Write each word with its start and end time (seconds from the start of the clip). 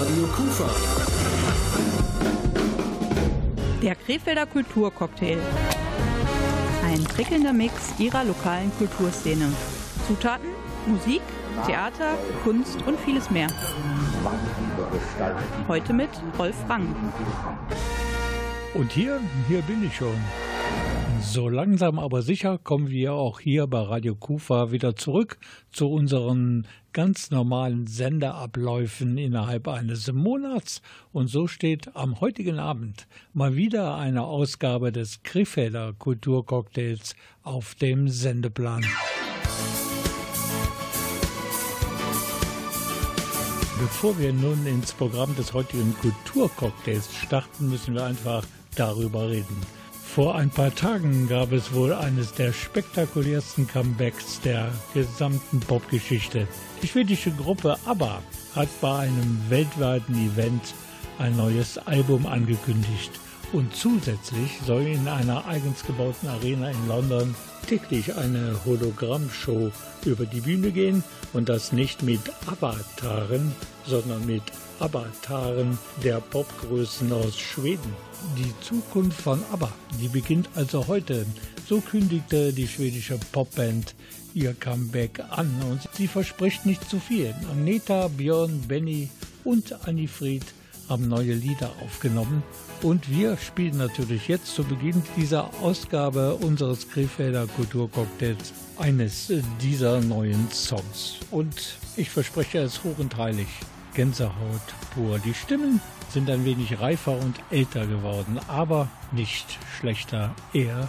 Radio 0.00 0.26
Kufa. 0.36 0.70
Der 3.82 3.94
Krefelder 3.94 4.46
Kulturcocktail. 4.46 5.38
Ein 6.84 7.04
prickelnder 7.04 7.52
Mix 7.52 7.98
ihrer 7.98 8.24
lokalen 8.24 8.70
Kulturszene. 8.78 9.52
Zutaten, 10.06 10.48
Musik, 10.86 11.22
Theater, 11.66 12.18
Kunst 12.44 12.82
und 12.86 12.98
vieles 13.00 13.30
mehr. 13.30 13.48
Heute 15.68 15.92
mit 15.92 16.10
Rolf 16.38 16.56
Rang. 16.68 16.94
Und 18.74 18.92
hier, 18.92 19.20
hier 19.48 19.62
bin 19.62 19.84
ich 19.84 19.96
schon. 19.96 20.16
So 21.24 21.48
langsam 21.48 21.98
aber 21.98 22.20
sicher 22.20 22.58
kommen 22.58 22.90
wir 22.90 23.14
auch 23.14 23.40
hier 23.40 23.66
bei 23.66 23.80
Radio 23.80 24.14
Kufa 24.14 24.70
wieder 24.70 24.96
zurück 24.96 25.38
zu 25.70 25.90
unseren 25.90 26.66
ganz 26.92 27.30
normalen 27.30 27.86
Sendeabläufen 27.86 29.16
innerhalb 29.16 29.66
eines 29.66 30.12
Monats. 30.12 30.82
Und 31.12 31.28
so 31.28 31.46
steht 31.46 31.96
am 31.96 32.20
heutigen 32.20 32.58
Abend 32.58 33.06
mal 33.32 33.56
wieder 33.56 33.96
eine 33.96 34.24
Ausgabe 34.24 34.92
des 34.92 35.22
Krefelder 35.22 35.94
Kulturcocktails 35.94 37.16
auf 37.42 37.74
dem 37.76 38.08
Sendeplan. 38.08 38.84
Bevor 43.80 44.18
wir 44.18 44.32
nun 44.32 44.66
ins 44.66 44.92
Programm 44.92 45.34
des 45.34 45.54
heutigen 45.54 45.94
Kulturcocktails 46.00 47.14
starten, 47.16 47.70
müssen 47.70 47.94
wir 47.94 48.04
einfach 48.04 48.44
darüber 48.76 49.30
reden. 49.30 49.81
Vor 50.14 50.34
ein 50.34 50.50
paar 50.50 50.74
Tagen 50.74 51.26
gab 51.26 51.52
es 51.52 51.72
wohl 51.72 51.94
eines 51.94 52.34
der 52.34 52.52
spektakulärsten 52.52 53.66
Comebacks 53.66 54.42
der 54.42 54.70
gesamten 54.92 55.60
Popgeschichte. 55.60 56.46
Die 56.82 56.86
schwedische 56.86 57.30
Gruppe 57.30 57.78
ABBA 57.86 58.22
hat 58.54 58.68
bei 58.82 58.98
einem 58.98 59.40
weltweiten 59.48 60.14
Event 60.14 60.74
ein 61.18 61.34
neues 61.34 61.78
Album 61.78 62.26
angekündigt. 62.26 63.10
Und 63.54 63.74
zusätzlich 63.74 64.60
soll 64.66 64.82
in 64.82 65.08
einer 65.08 65.46
eigens 65.46 65.82
gebauten 65.82 66.28
Arena 66.28 66.70
in 66.70 66.88
London 66.88 67.34
täglich 67.66 68.14
eine 68.14 68.54
Hologrammshow 68.66 69.72
über 70.04 70.26
die 70.26 70.42
Bühne 70.42 70.72
gehen 70.72 71.02
und 71.32 71.48
das 71.48 71.72
nicht 71.72 72.02
mit 72.02 72.20
Avataren, 72.46 73.52
sondern 73.86 74.26
mit 74.26 74.42
Avataren 74.82 75.78
der 76.02 76.20
Popgrößen 76.20 77.12
aus 77.12 77.38
Schweden. 77.38 77.94
Die 78.36 78.52
Zukunft 78.60 79.20
von 79.20 79.40
ABBA, 79.52 79.72
die 80.00 80.08
beginnt 80.08 80.48
also 80.56 80.88
heute. 80.88 81.24
So 81.68 81.80
kündigte 81.80 82.52
die 82.52 82.66
schwedische 82.66 83.16
Popband 83.30 83.94
ihr 84.34 84.54
Comeback 84.54 85.20
an 85.30 85.48
und 85.70 85.88
sie 85.92 86.08
verspricht 86.08 86.66
nicht 86.66 86.88
zu 86.90 86.98
viel. 86.98 87.32
Agneta, 87.50 88.08
Björn, 88.08 88.60
Benny 88.66 89.08
und 89.44 89.86
Annie 89.86 90.08
Fried 90.08 90.44
haben 90.88 91.06
neue 91.08 91.34
Lieder 91.34 91.70
aufgenommen 91.84 92.42
und 92.82 93.08
wir 93.08 93.36
spielen 93.36 93.78
natürlich 93.78 94.26
jetzt 94.26 94.52
zu 94.52 94.64
Beginn 94.64 95.00
dieser 95.16 95.48
Ausgabe 95.62 96.34
unseres 96.34 96.88
Krefelder 96.88 97.46
Kulturcocktails 97.46 98.52
eines 98.78 99.32
dieser 99.60 100.00
neuen 100.00 100.50
Songs. 100.50 101.18
Und 101.30 101.76
ich 101.96 102.10
verspreche 102.10 102.58
es 102.58 102.82
hoch 102.82 102.98
und 102.98 103.16
heilig. 103.16 103.46
Gänsehaut 103.94 104.74
pur. 104.94 105.18
Die 105.18 105.34
Stimmen 105.34 105.80
sind 106.08 106.28
ein 106.30 106.44
wenig 106.44 106.80
reifer 106.80 107.12
und 107.18 107.40
älter 107.50 107.86
geworden, 107.86 108.38
aber 108.48 108.88
nicht 109.12 109.58
schlechter, 109.78 110.34
eher 110.52 110.88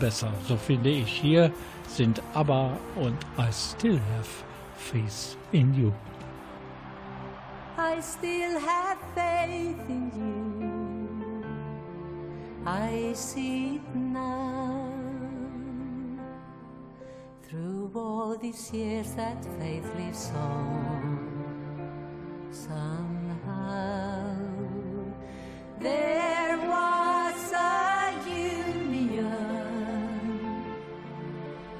besser. 0.00 0.32
So 0.48 0.56
finde 0.56 0.90
ich. 0.90 1.08
Hier 1.08 1.50
sind 1.88 2.22
ABBA 2.34 2.76
und 2.96 3.16
I 3.38 3.52
Still 3.52 4.00
Have 4.16 4.44
Faith 4.76 5.36
in 5.52 5.74
You. 5.74 5.92
I 7.76 8.00
still 8.00 8.58
have 8.60 8.98
faith 9.14 9.88
in 9.88 10.10
you. 10.60 11.44
I 12.64 13.12
see 13.14 13.76
it 13.76 13.94
now. 13.94 14.88
Through 17.48 17.90
all 17.94 18.36
these 18.40 18.72
years, 18.72 19.14
that 19.16 19.44
faith 19.58 19.84
lives 19.96 20.30
on. 20.36 21.33
Somehow, 22.54 24.36
there 25.80 26.56
was 26.56 27.52
a 27.52 28.14
union 28.28 29.34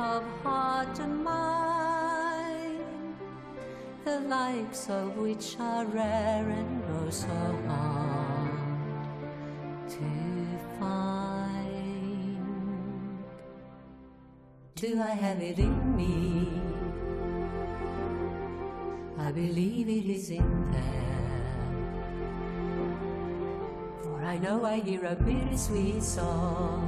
of 0.00 0.24
heart 0.42 0.98
and 0.98 1.22
mind, 1.22 2.80
the 4.04 4.18
likes 4.22 4.90
of 4.90 5.16
which 5.16 5.56
are 5.60 5.84
rare 5.86 6.48
and 6.50 6.82
oh 6.90 7.08
so 7.08 7.28
hard 7.68 8.50
to 9.90 10.10
find. 10.80 12.36
Do 14.74 15.00
I 15.00 15.10
have 15.10 15.40
it 15.40 15.60
in 15.60 15.96
me? 15.96 16.63
I 19.24 19.32
believe 19.32 19.88
it 19.88 20.04
is 20.04 20.28
in 20.28 20.70
there. 20.70 21.62
For 24.02 24.22
I 24.22 24.36
know 24.36 24.66
I 24.66 24.80
hear 24.80 25.06
a 25.06 25.14
bittersweet 25.14 26.02
song 26.02 26.84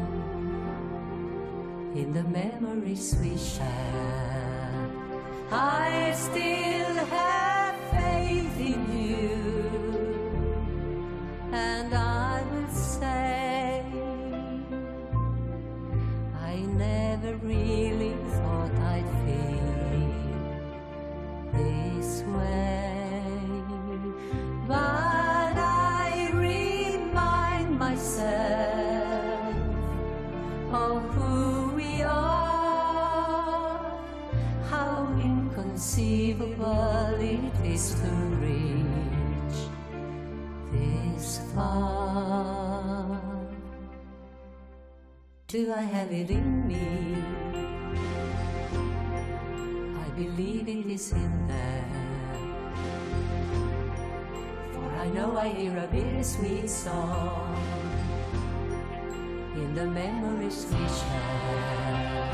in 1.96 2.12
the 2.12 2.24
memories 2.24 3.16
we 3.22 3.38
share. 3.38 4.90
I 5.50 6.12
still 6.14 6.94
have 7.16 7.76
faith 7.90 8.60
in 8.60 8.82
you, 9.00 9.72
and 11.52 11.94
I 11.94 12.42
will 12.52 12.68
say, 12.68 13.82
I 16.38 16.56
never 16.56 17.36
really 17.36 17.85
inconceivable 35.76 37.20
it 37.20 37.66
is 37.66 37.94
to 38.00 38.08
reach 38.40 39.58
this 40.72 41.40
far. 41.54 43.20
Do 45.48 45.74
I 45.74 45.82
have 45.82 46.10
it 46.10 46.30
in 46.30 46.66
me? 46.66 47.18
I 50.00 50.08
believe 50.16 50.66
it 50.66 50.86
is 50.86 51.12
in 51.12 51.46
there. 51.46 51.84
For 54.72 54.90
I 54.96 55.10
know 55.10 55.36
I 55.36 55.48
hear 55.48 55.76
a 55.76 55.86
bittersweet 55.88 56.70
song 56.70 57.54
in 59.54 59.74
the 59.74 59.84
memories 59.84 60.66
we 60.70 60.88
share. 60.88 62.25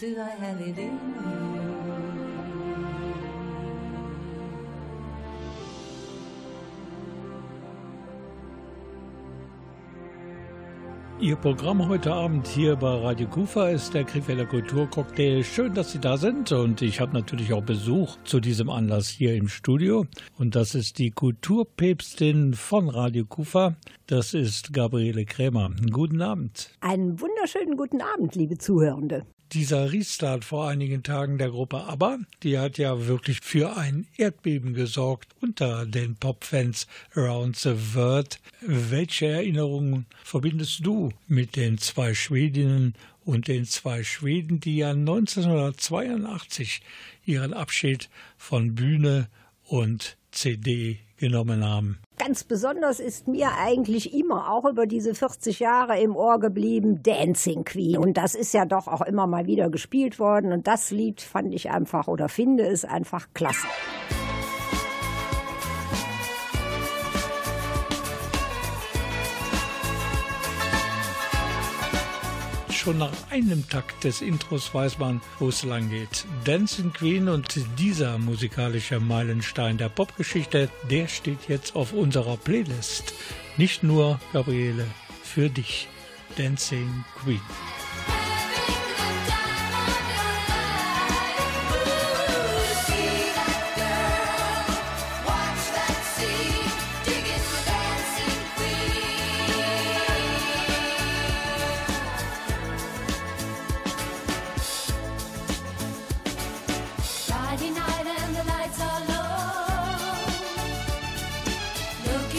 Do 0.00 0.16
I 0.18 0.30
have 0.30 0.62
it 0.62 0.78
in 0.78 0.94
me? 0.94 1.60
Ihr 11.20 11.36
Programm 11.36 11.86
heute 11.86 12.14
Abend 12.14 12.46
hier 12.46 12.76
bei 12.76 12.94
Radio 12.94 13.28
Kufa 13.28 13.68
ist 13.68 13.92
der 13.92 14.04
Krefelder 14.04 14.46
Kulturcocktail. 14.46 15.44
Schön, 15.44 15.74
dass 15.74 15.92
Sie 15.92 15.98
da 15.98 16.16
sind 16.16 16.50
und 16.50 16.80
ich 16.80 16.98
habe 16.98 17.12
natürlich 17.12 17.52
auch 17.52 17.62
Besuch 17.62 18.16
zu 18.24 18.40
diesem 18.40 18.70
Anlass 18.70 19.10
hier 19.10 19.34
im 19.34 19.48
Studio. 19.48 20.06
Und 20.38 20.56
das 20.56 20.74
ist 20.74 20.98
die 20.98 21.10
Kulturpäpstin 21.10 22.54
von 22.54 22.88
Radio 22.88 23.26
Kufa. 23.26 23.76
Das 24.06 24.32
ist 24.32 24.72
Gabriele 24.72 25.26
Krämer. 25.26 25.70
Guten 25.92 26.22
Abend. 26.22 26.70
Einen 26.80 27.20
wunderschönen 27.20 27.76
guten 27.76 28.00
Abend, 28.00 28.34
liebe 28.34 28.56
Zuhörende 28.56 29.26
dieser 29.52 29.92
Restart 29.92 30.44
vor 30.44 30.68
einigen 30.68 31.02
Tagen 31.02 31.38
der 31.38 31.50
Gruppe 31.50 31.84
ABBA, 31.84 32.18
die 32.42 32.58
hat 32.58 32.78
ja 32.78 33.06
wirklich 33.06 33.40
für 33.40 33.76
ein 33.76 34.06
Erdbeben 34.16 34.74
gesorgt 34.74 35.34
unter 35.40 35.86
den 35.86 36.16
Popfans 36.16 36.86
around 37.14 37.56
the 37.56 37.74
world. 37.94 38.40
Welche 38.60 39.26
Erinnerungen 39.26 40.06
verbindest 40.22 40.86
du 40.86 41.10
mit 41.26 41.56
den 41.56 41.78
zwei 41.78 42.14
Schwedinnen 42.14 42.94
und 43.24 43.48
den 43.48 43.64
zwei 43.64 44.04
Schweden, 44.04 44.60
die 44.60 44.78
ja 44.78 44.90
1982 44.90 46.82
ihren 47.24 47.52
Abschied 47.52 48.08
von 48.38 48.74
Bühne 48.74 49.28
und 49.64 50.16
CD 50.30 50.98
genommen 51.16 51.64
haben? 51.64 51.98
Ganz 52.22 52.44
besonders 52.44 53.00
ist 53.00 53.28
mir 53.28 53.48
eigentlich 53.58 54.12
immer 54.12 54.52
auch 54.52 54.66
über 54.66 54.86
diese 54.86 55.14
40 55.14 55.58
Jahre 55.58 55.98
im 55.98 56.14
Ohr 56.14 56.38
geblieben 56.38 57.02
Dancing 57.02 57.64
Queen. 57.64 57.96
Und 57.96 58.18
das 58.18 58.34
ist 58.34 58.52
ja 58.52 58.66
doch 58.66 58.88
auch 58.88 59.00
immer 59.00 59.26
mal 59.26 59.46
wieder 59.46 59.70
gespielt 59.70 60.18
worden. 60.18 60.52
Und 60.52 60.66
das 60.66 60.90
Lied 60.90 61.22
fand 61.22 61.54
ich 61.54 61.70
einfach 61.70 62.08
oder 62.08 62.28
finde 62.28 62.66
es 62.66 62.84
einfach 62.84 63.28
klasse. 63.32 63.66
Schon 72.90 72.98
nach 72.98 73.30
einem 73.30 73.68
Takt 73.68 74.02
des 74.02 74.20
Intros 74.20 74.74
weiß 74.74 74.98
man, 74.98 75.20
wo 75.38 75.50
es 75.50 75.62
lang 75.62 75.90
geht. 75.90 76.24
Dancing 76.44 76.92
Queen 76.92 77.28
und 77.28 77.54
dieser 77.78 78.18
musikalische 78.18 78.98
Meilenstein 78.98 79.78
der 79.78 79.88
Popgeschichte, 79.88 80.68
der 80.90 81.06
steht 81.06 81.48
jetzt 81.48 81.76
auf 81.76 81.92
unserer 81.92 82.36
Playlist. 82.36 83.14
Nicht 83.56 83.84
nur, 83.84 84.18
Gabriele, 84.32 84.86
für 85.22 85.48
dich. 85.48 85.86
Dancing 86.36 87.04
Queen. 87.22 87.40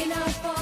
looking 0.01 0.13
out 0.13 0.31
for 0.31 0.60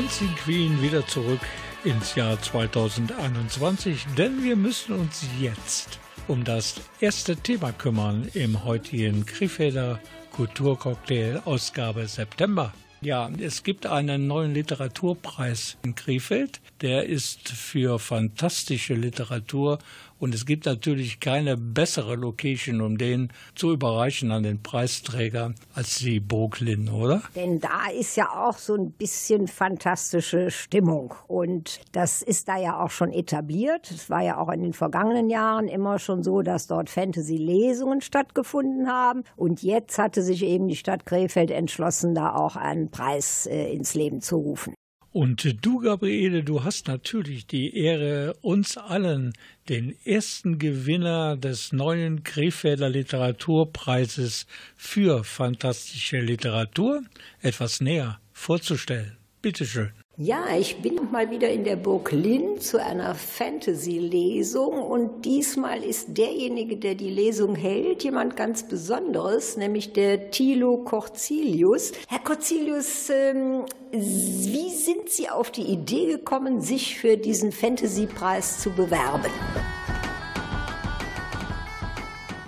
Dancing 0.00 0.34
Queen 0.36 0.80
wieder 0.80 1.06
zurück 1.06 1.40
ins 1.84 2.14
Jahr 2.14 2.40
2021, 2.40 4.06
denn 4.16 4.42
wir 4.42 4.56
müssen 4.56 4.94
uns 4.94 5.26
jetzt 5.38 5.98
um 6.26 6.42
das 6.42 6.76
erste 7.00 7.36
Thema 7.36 7.72
kümmern 7.72 8.26
im 8.32 8.64
heutigen 8.64 9.26
Krefelder 9.26 10.00
Kulturcocktail 10.32 11.42
Ausgabe 11.44 12.06
September. 12.06 12.72
Ja, 13.02 13.30
es 13.40 13.62
gibt 13.62 13.84
einen 13.84 14.26
neuen 14.26 14.54
Literaturpreis 14.54 15.76
in 15.84 15.94
Krefeld. 15.94 16.62
Der 16.80 17.04
ist 17.04 17.50
für 17.50 17.98
fantastische 17.98 18.94
Literatur 18.94 19.80
und 20.20 20.34
es 20.34 20.44
gibt 20.44 20.66
natürlich 20.66 21.18
keine 21.18 21.56
bessere 21.56 22.14
Location, 22.14 22.82
um 22.82 22.98
den 22.98 23.32
zu 23.54 23.72
überreichen 23.72 24.30
an 24.30 24.42
den 24.42 24.62
Preisträger 24.62 25.54
als 25.74 25.96
die 25.96 26.20
Brooklyn, 26.20 26.90
oder? 26.90 27.22
Denn 27.34 27.58
da 27.58 27.88
ist 27.98 28.16
ja 28.16 28.28
auch 28.28 28.58
so 28.58 28.74
ein 28.74 28.92
bisschen 28.92 29.48
fantastische 29.48 30.50
Stimmung. 30.50 31.14
Und 31.26 31.80
das 31.92 32.20
ist 32.20 32.48
da 32.48 32.58
ja 32.58 32.78
auch 32.78 32.90
schon 32.90 33.12
etabliert. 33.12 33.90
Es 33.90 34.10
war 34.10 34.22
ja 34.22 34.36
auch 34.36 34.50
in 34.50 34.62
den 34.62 34.74
vergangenen 34.74 35.30
Jahren 35.30 35.68
immer 35.68 35.98
schon 35.98 36.22
so, 36.22 36.42
dass 36.42 36.66
dort 36.66 36.90
Fantasy-Lesungen 36.90 38.02
stattgefunden 38.02 38.88
haben. 38.88 39.24
Und 39.36 39.62
jetzt 39.62 39.98
hatte 39.98 40.22
sich 40.22 40.44
eben 40.44 40.68
die 40.68 40.76
Stadt 40.76 41.06
Krefeld 41.06 41.50
entschlossen, 41.50 42.14
da 42.14 42.34
auch 42.34 42.56
einen 42.56 42.90
Preis 42.90 43.46
äh, 43.46 43.72
ins 43.72 43.94
Leben 43.94 44.20
zu 44.20 44.36
rufen. 44.36 44.74
Und 45.12 45.66
du, 45.66 45.80
Gabriele, 45.80 46.44
du 46.44 46.62
hast 46.62 46.86
natürlich 46.86 47.44
die 47.44 47.76
Ehre, 47.76 48.34
uns 48.42 48.76
allen 48.76 49.32
den 49.68 49.96
ersten 50.04 50.58
Gewinner 50.58 51.36
des 51.36 51.72
neuen 51.72 52.22
Krefelder 52.22 52.88
Literaturpreises 52.88 54.46
für 54.76 55.24
fantastische 55.24 56.20
Literatur 56.20 57.02
etwas 57.40 57.80
näher 57.80 58.20
vorzustellen. 58.32 59.16
Bitte 59.42 59.66
schön. 59.66 59.90
Ja, 60.22 60.54
ich 60.54 60.82
bin 60.82 61.10
mal 61.10 61.30
wieder 61.30 61.48
in 61.48 61.64
der 61.64 61.76
Burg 61.76 62.12
Linn 62.12 62.60
zu 62.60 62.76
einer 62.76 63.14
Fantasy-Lesung 63.14 64.78
und 64.78 65.24
diesmal 65.24 65.82
ist 65.82 66.18
derjenige, 66.18 66.76
der 66.76 66.94
die 66.94 67.08
Lesung 67.08 67.54
hält, 67.54 68.04
jemand 68.04 68.36
ganz 68.36 68.64
Besonderes, 68.64 69.56
nämlich 69.56 69.94
der 69.94 70.30
Thilo 70.30 70.84
Corzilius. 70.84 71.92
Herr 72.06 72.18
Corzilius, 72.18 73.08
ähm, 73.08 73.64
wie 73.92 74.68
sind 74.68 75.08
Sie 75.08 75.30
auf 75.30 75.50
die 75.50 75.62
Idee 75.62 76.08
gekommen, 76.08 76.60
sich 76.60 76.98
für 76.98 77.16
diesen 77.16 77.50
Fantasy-Preis 77.50 78.60
zu 78.60 78.68
bewerben? 78.72 79.32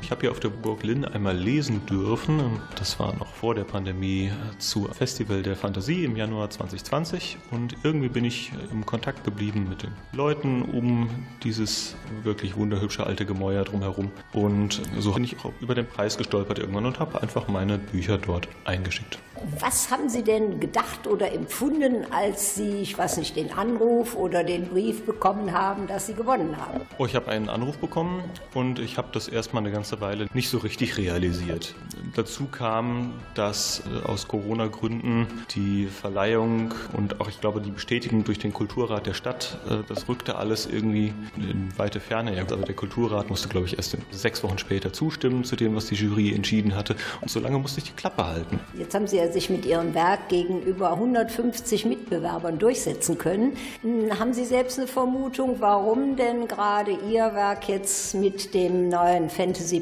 Ich 0.02 0.10
habe 0.10 0.22
hier 0.22 0.32
auf 0.32 0.40
der 0.40 0.48
Burg 0.48 0.82
Linn 0.82 1.04
einmal 1.04 1.36
lesen 1.36 1.86
dürfen. 1.86 2.60
Das 2.76 2.98
war 2.98 3.14
noch 3.14 3.28
vor 3.28 3.54
der 3.54 3.62
Pandemie 3.62 4.32
zu 4.58 4.88
Festival 4.88 5.42
der 5.42 5.54
Fantasie 5.54 6.04
im 6.04 6.16
Januar 6.16 6.50
2020. 6.50 7.38
Und 7.52 7.76
irgendwie 7.84 8.08
bin 8.08 8.24
ich 8.24 8.52
im 8.72 8.84
Kontakt 8.84 9.24
geblieben 9.24 9.68
mit 9.68 9.84
den 9.84 9.92
Leuten 10.12 10.62
um 10.62 11.08
dieses 11.44 11.94
wirklich 12.24 12.56
wunderhübsche 12.56 13.06
alte 13.06 13.24
Gemäuer 13.24 13.62
drumherum. 13.64 14.10
Und 14.32 14.82
so 14.98 15.12
bin 15.12 15.24
ich 15.24 15.36
auch 15.44 15.52
über 15.60 15.76
den 15.76 15.86
Preis 15.86 16.18
gestolpert 16.18 16.58
irgendwann 16.58 16.86
und 16.86 16.98
habe 16.98 17.22
einfach 17.22 17.46
meine 17.46 17.78
Bücher 17.78 18.18
dort 18.18 18.48
eingeschickt. 18.64 19.18
Was 19.58 19.90
haben 19.90 20.08
Sie 20.08 20.22
denn 20.22 20.60
gedacht 20.60 21.06
oder 21.06 21.32
empfunden, 21.32 22.06
als 22.12 22.54
Sie, 22.54 22.82
ich 22.82 22.96
weiß 22.96 23.16
nicht, 23.16 23.34
den 23.34 23.52
Anruf 23.52 24.14
oder 24.14 24.44
den 24.44 24.68
Brief 24.68 25.04
bekommen 25.04 25.52
haben, 25.52 25.88
dass 25.88 26.06
Sie 26.06 26.14
gewonnen 26.14 26.56
haben? 26.56 26.82
Oh, 26.98 27.06
ich 27.06 27.16
habe 27.16 27.28
einen 27.28 27.48
Anruf 27.48 27.78
bekommen 27.78 28.22
und 28.54 28.78
ich 28.78 28.98
habe 28.98 29.08
das 29.12 29.26
erstmal 29.26 29.62
eine 29.62 29.72
ganze 29.72 30.00
Weile 30.02 30.26
nicht 30.34 30.50
so 30.50 30.58
richtig 30.58 30.98
realisiert. 30.98 31.74
Dazu 32.14 32.46
kam, 32.46 33.14
dass 33.34 33.82
äh, 33.86 34.06
aus 34.06 34.28
Corona-Gründen 34.28 35.26
die 35.54 35.86
Verleihung 35.86 36.74
und 36.92 37.20
auch, 37.20 37.28
ich 37.28 37.40
glaube, 37.40 37.62
die 37.62 37.70
Bestätigung 37.70 38.24
durch 38.24 38.38
den 38.38 38.52
Kulturrat 38.52 39.06
der 39.06 39.14
Stadt, 39.14 39.58
äh, 39.70 39.76
das 39.88 40.08
rückte 40.08 40.36
alles 40.36 40.66
irgendwie 40.66 41.14
in 41.36 41.70
weite 41.78 42.00
Ferne. 42.00 42.32
Also 42.38 42.56
der 42.56 42.74
Kulturrat 42.74 43.30
musste, 43.30 43.48
glaube 43.48 43.66
ich, 43.66 43.76
erst 43.76 43.96
sechs 44.10 44.42
Wochen 44.42 44.58
später 44.58 44.92
zustimmen 44.92 45.44
zu 45.44 45.56
dem, 45.56 45.74
was 45.74 45.86
die 45.86 45.94
Jury 45.94 46.34
entschieden 46.34 46.74
hatte. 46.74 46.96
Und 47.20 47.30
so 47.30 47.40
lange 47.40 47.58
musste 47.58 47.78
ich 47.78 47.84
die 47.84 47.92
Klappe 47.92 48.26
halten. 48.26 48.60
Jetzt 48.76 48.94
haben 48.94 49.06
Sie 49.06 49.16
ja 49.16 49.30
sich 49.30 49.48
mit 49.48 49.64
Ihrem 49.64 49.94
Werk 49.94 50.28
gegenüber 50.28 50.92
150 50.92 51.86
Mitbewerbern 51.86 52.58
durchsetzen 52.58 53.16
können. 53.16 53.56
Hm, 53.82 54.18
haben 54.18 54.34
Sie 54.34 54.44
selbst 54.44 54.78
eine 54.78 54.88
Vermutung, 54.88 55.56
warum 55.60 56.16
denn 56.16 56.48
gerade 56.48 56.90
Ihr 57.08 57.34
Werk 57.34 57.68
jetzt 57.68 58.14
mit 58.14 58.52
dem 58.54 58.88
neuen 58.88 59.30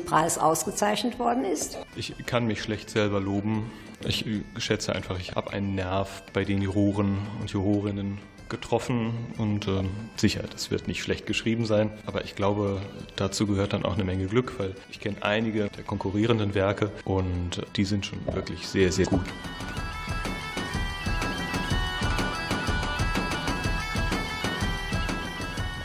Fantasy-Preis 0.00 0.38
ausgezeichnet 0.38 1.18
worden 1.18 1.44
ist? 1.44 1.78
Ich 1.96 2.14
kann 2.26 2.46
mich 2.46 2.62
schlecht 2.62 2.90
selber 2.90 3.20
loben. 3.20 3.70
Ich 4.06 4.24
schätze 4.58 4.94
einfach, 4.94 5.18
ich 5.18 5.32
habe 5.32 5.52
einen 5.52 5.74
Nerv 5.74 6.22
bei 6.32 6.44
den 6.44 6.62
Juroren 6.62 7.18
und 7.40 7.50
Jurorinnen 7.50 8.18
getroffen 8.48 9.12
und 9.38 9.68
äh, 9.68 9.84
sicher, 10.16 10.42
das 10.50 10.72
wird 10.72 10.88
nicht 10.88 11.02
schlecht 11.02 11.24
geschrieben 11.26 11.66
sein, 11.66 11.90
aber 12.04 12.24
ich 12.24 12.34
glaube, 12.34 12.80
dazu 13.14 13.46
gehört 13.46 13.74
dann 13.74 13.84
auch 13.84 13.94
eine 13.94 14.02
Menge 14.02 14.26
Glück, 14.26 14.58
weil 14.58 14.74
ich 14.90 14.98
kenne 14.98 15.18
einige 15.20 15.68
der 15.68 15.84
konkurrierenden 15.84 16.54
Werke 16.54 16.90
und 17.04 17.62
die 17.76 17.84
sind 17.84 18.06
schon 18.06 18.18
wirklich 18.34 18.66
sehr, 18.66 18.90
sehr 18.90 19.06
gut. 19.06 19.26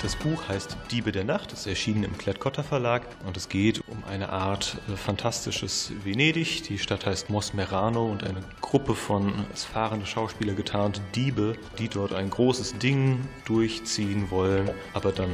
Das 0.06 0.16
Buch 0.18 0.50
heißt 0.50 0.78
Diebe 0.92 1.12
der 1.12 1.24
Nacht, 1.24 1.52
ist 1.52 1.66
erschienen 1.66 2.04
im 2.04 2.16
Klettkotter 2.16 2.64
Verlag 2.64 3.02
und 3.26 3.38
es 3.38 3.50
geht 3.50 3.82
um 3.88 4.04
eine 4.08 4.30
Art 4.30 4.78
äh, 4.88 4.96
fantastisches 4.96 5.94
Venedig. 6.04 6.62
Die 6.62 6.78
Stadt 6.78 7.08
heißt 7.08 7.32
Mosmerano 7.32 8.06
und 8.06 8.24
eine 8.24 8.42
Gruppe 8.62 8.94
von 8.94 9.34
als 9.50 9.66
fahrende 9.66 10.06
Schauspieler 10.06 10.54
getarnte 10.54 11.02
Diebe, 11.16 11.56
die 11.80 11.90
dort 11.90 12.14
ein 12.14 12.30
großes 12.30 12.78
Ding 12.78 13.18
durchziehen 13.46 14.30
wollen, 14.30 14.70
aber 14.94 15.12
dann 15.12 15.32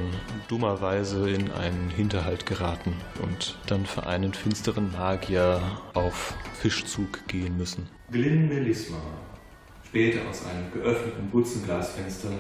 dummerweise 0.47 1.29
in 1.29 1.51
einen 1.51 1.89
Hinterhalt 1.89 2.45
geraten 2.45 2.93
und 3.21 3.57
dann 3.67 3.85
für 3.85 4.07
einen 4.07 4.33
finsteren 4.33 4.93
Magier 4.93 5.61
auf 5.93 6.33
Fischzug 6.61 7.27
gehen 7.27 7.57
müssen. 7.57 7.89
Glyn 8.09 8.47
Melisma 8.47 9.01
spähte 9.85 10.25
aus 10.29 10.45
einem 10.45 10.71
geöffneten 10.71 11.29
Butzenglasfenster 11.29 12.31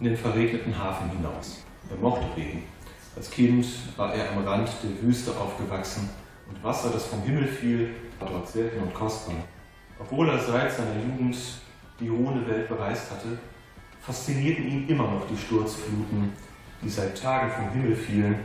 in 0.00 0.06
den 0.06 0.16
verregneten 0.16 0.76
Hafen 0.76 1.10
hinaus. 1.10 1.65
Er 1.90 1.96
mochte 1.98 2.26
Regen. 2.36 2.64
Als 3.14 3.30
Kind 3.30 3.64
war 3.96 4.12
er 4.12 4.32
am 4.32 4.44
Rand 4.44 4.68
der 4.82 5.02
Wüste 5.02 5.30
aufgewachsen 5.30 6.10
und 6.48 6.62
Wasser, 6.62 6.90
das 6.90 7.06
vom 7.06 7.22
Himmel 7.22 7.46
fiel, 7.46 7.94
war 8.18 8.28
dort 8.28 8.48
selten 8.48 8.82
und 8.82 8.92
kostbar. 8.92 9.36
Obwohl 9.98 10.28
er 10.28 10.38
seit 10.38 10.72
seiner 10.72 10.96
Jugend 10.96 11.36
die 12.00 12.10
hohe 12.10 12.46
Welt 12.46 12.68
bereist 12.68 13.10
hatte, 13.10 13.38
faszinierten 14.00 14.68
ihn 14.68 14.88
immer 14.88 15.04
noch 15.04 15.26
die 15.28 15.36
Sturzfluten, 15.36 16.32
die 16.82 16.88
seit 16.88 17.20
Tagen 17.20 17.50
vom 17.50 17.70
Himmel 17.70 17.96
fielen 17.96 18.36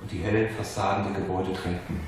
und 0.00 0.10
die 0.10 0.18
hellen 0.18 0.50
Fassaden 0.54 1.12
der 1.12 1.22
Gebäude 1.22 1.52
drängten. 1.52 2.00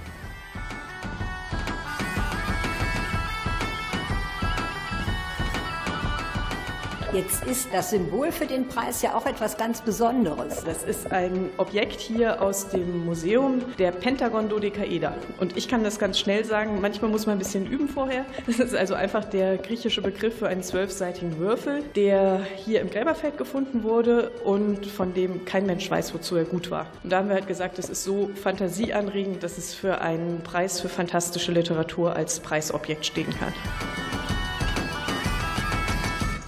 Jetzt 7.12 7.44
ist 7.44 7.68
das 7.72 7.90
Symbol 7.90 8.30
für 8.30 8.46
den 8.46 8.68
Preis 8.68 9.02
ja 9.02 9.16
auch 9.16 9.26
etwas 9.26 9.56
ganz 9.56 9.80
Besonderes. 9.80 10.62
Das 10.62 10.84
ist 10.84 11.10
ein 11.10 11.50
Objekt 11.56 11.98
hier 11.98 12.40
aus 12.40 12.68
dem 12.68 13.04
Museum 13.04 13.62
der 13.80 13.90
Pentagon 13.90 14.48
Dodekaeder. 14.48 15.16
Und 15.40 15.56
ich 15.56 15.66
kann 15.66 15.82
das 15.82 15.98
ganz 15.98 16.20
schnell 16.20 16.44
sagen, 16.44 16.80
manchmal 16.80 17.10
muss 17.10 17.26
man 17.26 17.34
ein 17.34 17.38
bisschen 17.40 17.66
üben 17.66 17.88
vorher. 17.88 18.24
Das 18.46 18.60
ist 18.60 18.76
also 18.76 18.94
einfach 18.94 19.24
der 19.24 19.58
griechische 19.58 20.02
Begriff 20.02 20.38
für 20.38 20.46
einen 20.46 20.62
zwölfseitigen 20.62 21.38
Würfel, 21.38 21.82
der 21.96 22.42
hier 22.64 22.80
im 22.80 22.90
Gräberfeld 22.90 23.36
gefunden 23.36 23.82
wurde 23.82 24.30
und 24.44 24.86
von 24.86 25.12
dem 25.12 25.44
kein 25.44 25.66
Mensch 25.66 25.90
weiß, 25.90 26.14
wozu 26.14 26.36
er 26.36 26.44
gut 26.44 26.70
war. 26.70 26.86
Und 27.02 27.10
da 27.10 27.18
haben 27.18 27.28
wir 27.28 27.34
halt 27.34 27.48
gesagt, 27.48 27.80
es 27.80 27.88
ist 27.88 28.04
so 28.04 28.30
fantasieanregend, 28.36 29.42
dass 29.42 29.58
es 29.58 29.74
für 29.74 30.00
einen 30.00 30.42
Preis 30.44 30.80
für 30.80 30.88
fantastische 30.88 31.50
Literatur 31.50 32.14
als 32.14 32.38
Preisobjekt 32.38 33.04
stehen 33.04 33.34
kann 33.36 33.52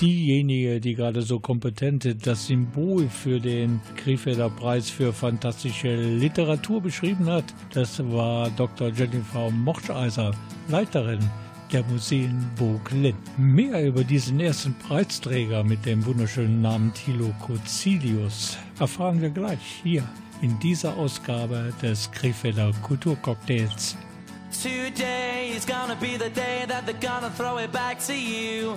diejenige, 0.02 0.80
die 0.80 0.94
gerade 0.94 1.23
so 1.23 1.38
kompetent 1.38 2.26
das 2.26 2.49
Symbol 2.49 3.09
für 3.09 3.38
den 3.38 3.80
Krefelder 3.97 4.50
Preis 4.50 4.90
für 4.90 5.12
fantastische 5.12 5.94
Literatur 5.94 6.82
beschrieben 6.82 7.26
hat, 7.26 7.44
das 7.73 8.02
war 8.11 8.50
Dr. 8.50 8.88
Jennifer 8.88 9.50
Mochtscheiser, 9.50 10.32
Leiterin 10.68 11.21
der 11.73 11.85
Museen 11.85 12.50
Burg 12.59 12.90
Linn. 12.90 13.16
Mehr 13.38 13.87
über 13.87 14.04
diesen 14.04 14.40
ersten 14.40 14.75
Preisträger 14.75 15.62
mit 15.62 15.87
dem 15.87 16.04
wunderschönen 16.04 16.61
Namen 16.61 16.92
Thilo 16.92 17.32
Cocilius 17.40 18.59
erfahren 18.78 19.23
wir 19.23 19.30
gleich 19.30 19.80
hier 19.82 20.02
in 20.42 20.59
dieser 20.59 20.97
Ausgabe 20.97 21.73
des 21.80 22.11
Krefelder 22.11 22.73
Kulturcocktails. 22.82 23.97
Today 24.62 25.56
is 25.56 25.64
gonna 25.64 25.94
be 25.94 26.18
the 26.18 26.30
day 26.30 26.66
that 26.68 26.85
they're 26.87 27.00
gonna 27.00 27.30
throw 27.38 27.59
it 27.59 27.73
back 27.73 27.99
to 28.04 28.12
you. 28.12 28.76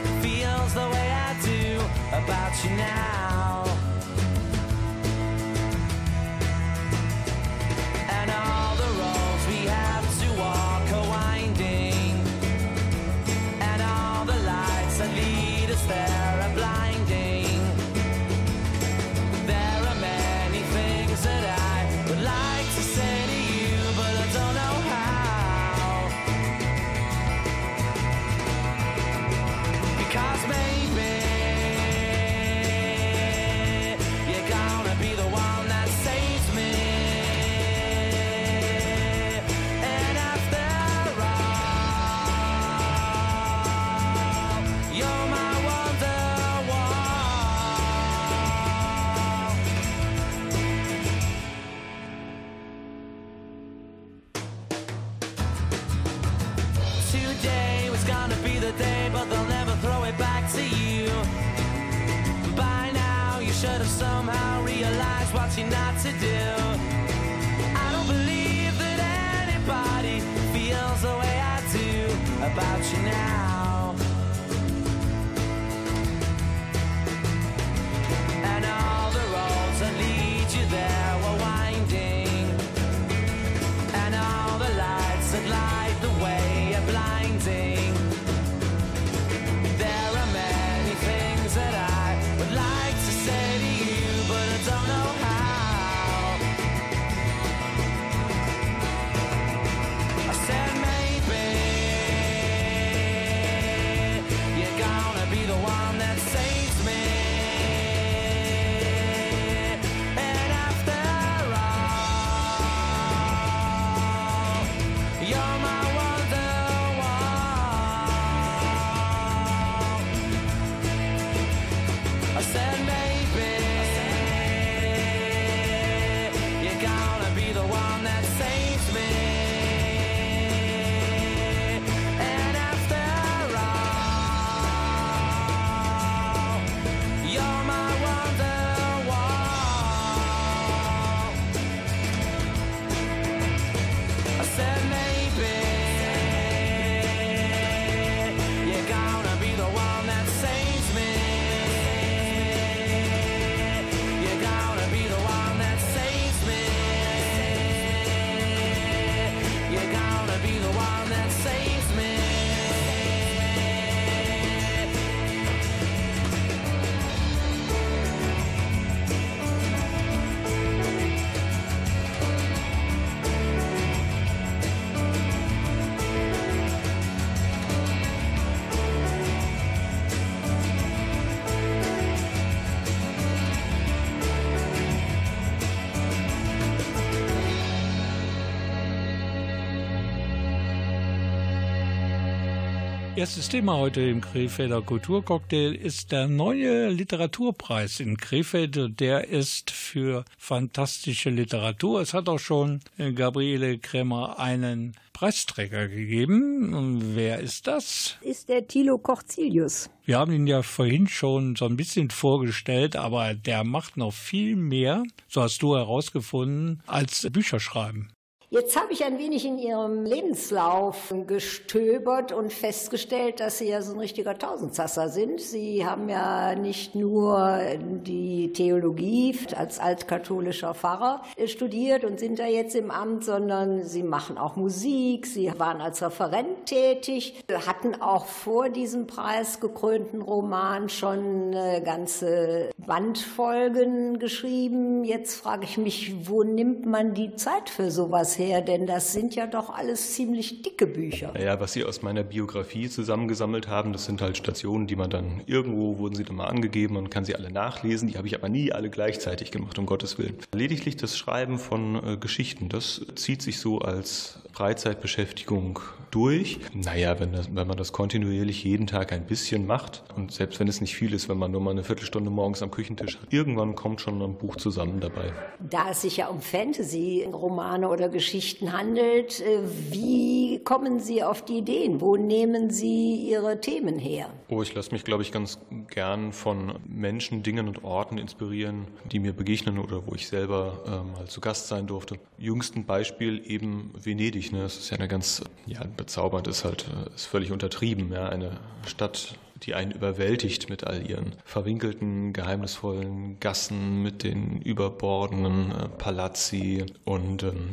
Erstes 193.21 193.49
Thema 193.49 193.77
heute 193.77 194.01
im 194.01 194.19
Krefelder 194.19 194.81
Kulturcocktail 194.81 195.75
ist 195.75 196.11
der 196.11 196.27
neue 196.27 196.89
Literaturpreis 196.89 197.99
in 197.99 198.17
Krefeld. 198.17 198.99
Der 198.99 199.27
ist 199.27 199.69
für 199.69 200.25
fantastische 200.39 201.29
Literatur. 201.29 202.01
Es 202.01 202.15
hat 202.15 202.27
auch 202.27 202.39
schon 202.39 202.79
äh, 202.97 203.13
Gabriele 203.13 203.77
Kremer 203.77 204.39
einen 204.39 204.95
Preisträger 205.13 205.87
gegeben. 205.87 207.13
Wer 207.13 207.41
ist 207.41 207.67
das? 207.67 208.17
Ist 208.21 208.49
der 208.49 208.67
Thilo 208.67 208.97
Kochzilius. 208.97 209.91
Wir 210.03 210.17
haben 210.17 210.33
ihn 210.33 210.47
ja 210.47 210.63
vorhin 210.63 211.07
schon 211.07 211.55
so 211.55 211.65
ein 211.65 211.77
bisschen 211.77 212.09
vorgestellt, 212.09 212.95
aber 212.95 213.35
der 213.35 213.63
macht 213.63 213.97
noch 213.97 214.13
viel 214.13 214.55
mehr, 214.55 215.03
so 215.27 215.43
hast 215.43 215.61
du 215.61 215.75
herausgefunden, 215.75 216.81
als 216.87 217.29
Bücher 217.31 217.59
schreiben. 217.59 218.09
Jetzt 218.53 218.75
habe 218.75 218.91
ich 218.91 219.05
ein 219.05 219.17
wenig 219.17 219.45
in 219.45 219.57
Ihrem 219.57 220.03
Lebenslauf 220.03 221.13
gestöbert 221.25 222.33
und 222.33 222.51
festgestellt, 222.51 223.39
dass 223.39 223.59
Sie 223.59 223.69
ja 223.69 223.81
so 223.81 223.93
ein 223.93 223.99
richtiger 223.99 224.37
Tausendsasser 224.37 225.07
sind. 225.07 225.39
Sie 225.39 225.85
haben 225.85 226.09
ja 226.09 226.53
nicht 226.55 226.93
nur 226.93 227.61
die 227.79 228.51
Theologie 228.51 229.37
als 229.55 229.79
altkatholischer 229.79 230.73
Pfarrer 230.73 231.21
studiert 231.45 232.03
und 232.03 232.19
sind 232.19 232.39
da 232.39 232.45
jetzt 232.45 232.75
im 232.75 232.91
Amt, 232.91 233.23
sondern 233.23 233.85
Sie 233.85 234.03
machen 234.03 234.37
auch 234.37 234.57
Musik. 234.57 235.27
Sie 235.27 235.49
waren 235.57 235.79
als 235.79 236.01
Referent 236.01 236.65
tätig, 236.65 237.41
hatten 237.65 238.01
auch 238.01 238.25
vor 238.25 238.67
diesem 238.67 239.07
preisgekrönten 239.07 240.21
Roman 240.21 240.89
schon 240.89 241.55
ganze 241.85 242.71
Bandfolgen 242.85 244.19
geschrieben. 244.19 245.05
Jetzt 245.05 245.39
frage 245.39 245.63
ich 245.63 245.77
mich, 245.77 246.27
wo 246.27 246.43
nimmt 246.43 246.85
man 246.85 247.13
die 247.13 247.33
Zeit 247.37 247.69
für 247.69 247.89
sowas 247.91 248.40
her? 248.41 248.61
Denn 248.61 248.87
das 248.87 249.13
sind 249.13 249.35
ja 249.35 249.47
doch 249.47 249.69
alles 249.69 250.13
ziemlich 250.13 250.61
dicke 250.61 250.87
Bücher. 250.87 251.31
Naja, 251.33 251.59
was 251.59 251.73
Sie 251.73 251.83
aus 251.83 252.01
meiner 252.01 252.23
Biografie 252.23 252.89
zusammengesammelt 252.89 253.67
haben, 253.67 253.93
das 253.93 254.05
sind 254.05 254.21
halt 254.21 254.37
Stationen, 254.37 254.87
die 254.87 254.95
man 254.95 255.09
dann 255.09 255.41
irgendwo, 255.45 255.97
wurden 255.97 256.15
sie 256.15 256.23
dann 256.23 256.35
mal 256.35 256.47
angegeben, 256.47 256.95
man 256.95 257.09
kann 257.09 257.25
sie 257.25 257.35
alle 257.35 257.51
nachlesen. 257.51 258.07
Die 258.09 258.17
habe 258.17 258.27
ich 258.27 258.35
aber 258.35 258.49
nie 258.49 258.71
alle 258.71 258.89
gleichzeitig 258.89 259.51
gemacht, 259.51 259.77
um 259.79 259.85
Gottes 259.85 260.17
Willen. 260.17 260.37
Lediglich 260.53 260.97
das 260.97 261.17
Schreiben 261.17 261.59
von 261.59 261.95
äh, 261.95 262.17
Geschichten, 262.17 262.69
das 262.69 263.01
zieht 263.15 263.41
sich 263.41 263.59
so 263.59 263.79
als 263.79 264.39
Freizeitbeschäftigung 264.53 265.79
durch. 266.11 266.59
Naja, 266.73 267.19
wenn, 267.19 267.31
das, 267.31 267.55
wenn 267.55 267.67
man 267.67 267.77
das 267.77 267.93
kontinuierlich 267.93 268.63
jeden 268.63 268.85
Tag 268.85 269.13
ein 269.13 269.25
bisschen 269.25 269.65
macht 269.65 270.03
und 270.15 270.31
selbst 270.31 270.59
wenn 270.59 270.67
es 270.67 270.81
nicht 270.81 270.95
viel 270.95 271.13
ist, 271.13 271.29
wenn 271.29 271.37
man 271.37 271.51
nur 271.51 271.61
mal 271.61 271.71
eine 271.71 271.83
Viertelstunde 271.83 272.29
morgens 272.29 272.61
am 272.61 272.69
Küchentisch 272.69 273.17
hat, 273.17 273.31
irgendwann 273.31 273.75
kommt 273.75 274.01
schon 274.01 274.21
ein 274.21 274.35
Buch 274.35 274.57
zusammen 274.57 274.99
dabei. 274.99 275.31
Da 275.59 275.91
es 275.91 276.01
sich 276.01 276.17
ja 276.17 276.27
um 276.27 276.41
Fantasy-Romane 276.41 277.87
oder 277.87 278.09
Geschichten 278.09 278.30
handelt, 278.33 279.39
äh, 279.41 279.59
wie 279.91 280.59
kommen 280.63 280.99
Sie 280.99 281.23
auf 281.23 281.43
die 281.43 281.57
Ideen? 281.59 282.01
Wo 282.01 282.15
nehmen 282.15 282.69
Sie 282.69 283.15
Ihre 283.29 283.59
Themen 283.61 283.99
her? 283.99 284.27
Oh, 284.49 284.61
ich 284.61 284.73
lasse 284.73 284.91
mich, 284.91 285.03
glaube 285.03 285.23
ich, 285.23 285.31
ganz 285.31 285.59
gern 285.87 286.33
von 286.33 286.79
Menschen, 286.87 287.43
Dingen 287.43 287.67
und 287.67 287.83
Orten 287.83 288.17
inspirieren, 288.17 288.87
die 289.05 289.19
mir 289.19 289.33
begegnen 289.33 289.77
oder 289.77 290.05
wo 290.07 290.15
ich 290.15 290.27
selber 290.27 290.83
ähm, 290.85 291.13
mal 291.13 291.27
zu 291.27 291.41
Gast 291.41 291.67
sein 291.67 291.87
durfte. 291.87 292.17
Jüngsten 292.37 292.85
Beispiel 292.85 293.41
eben 293.45 293.91
Venedig. 294.01 294.51
Ne? 294.51 294.61
Das 294.61 294.77
ist 294.77 294.89
ja 294.89 294.97
eine 294.97 295.07
ganz, 295.07 295.43
ja, 295.65 295.83
bezaubernd 295.97 296.47
ist 296.47 296.65
halt, 296.65 296.85
ist 297.15 297.25
völlig 297.25 297.51
untertrieben. 297.51 298.11
Ja? 298.11 298.29
Eine 298.29 298.59
Stadt, 298.85 299.35
die 299.63 299.75
einen 299.75 299.91
überwältigt 299.91 300.69
mit 300.69 300.85
all 300.85 301.07
ihren 301.07 301.35
verwinkelten, 301.45 302.33
geheimnisvollen 302.33 303.39
Gassen, 303.39 304.01
mit 304.01 304.23
den 304.23 304.61
überbordenden 304.61 305.71
äh, 305.71 305.87
Palazzi. 305.89 306.85
Und 307.05 307.43
ähm, 307.43 307.69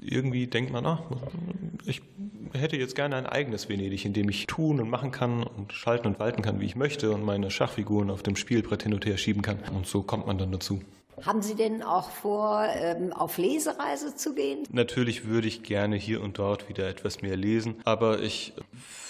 irgendwie 0.00 0.46
denkt 0.46 0.72
man, 0.72 0.86
ach, 0.86 1.02
ich 1.84 2.02
hätte 2.52 2.76
jetzt 2.76 2.94
gerne 2.94 3.16
ein 3.16 3.26
eigenes 3.26 3.68
Venedig, 3.68 4.04
in 4.04 4.12
dem 4.12 4.28
ich 4.28 4.46
tun 4.46 4.80
und 4.80 4.88
machen 4.88 5.10
kann 5.10 5.42
und 5.42 5.72
schalten 5.72 6.06
und 6.06 6.18
walten 6.18 6.42
kann, 6.42 6.60
wie 6.60 6.66
ich 6.66 6.76
möchte 6.76 7.12
und 7.12 7.24
meine 7.24 7.50
Schachfiguren 7.50 8.10
auf 8.10 8.22
dem 8.22 8.36
Spielbrett 8.36 8.82
hin 8.84 8.94
und 8.94 9.04
her 9.04 9.16
schieben 9.16 9.42
kann. 9.42 9.58
Und 9.74 9.86
so 9.86 10.02
kommt 10.02 10.26
man 10.26 10.38
dann 10.38 10.52
dazu. 10.52 10.80
Haben 11.24 11.42
Sie 11.42 11.56
denn 11.56 11.82
auch 11.82 12.10
vor, 12.10 12.64
ähm, 12.76 13.12
auf 13.12 13.38
Lesereise 13.38 14.14
zu 14.14 14.34
gehen? 14.34 14.62
Natürlich 14.70 15.26
würde 15.26 15.48
ich 15.48 15.64
gerne 15.64 15.96
hier 15.96 16.22
und 16.22 16.38
dort 16.38 16.68
wieder 16.68 16.88
etwas 16.88 17.22
mehr 17.22 17.36
lesen, 17.36 17.76
aber 17.84 18.22
ich 18.22 18.52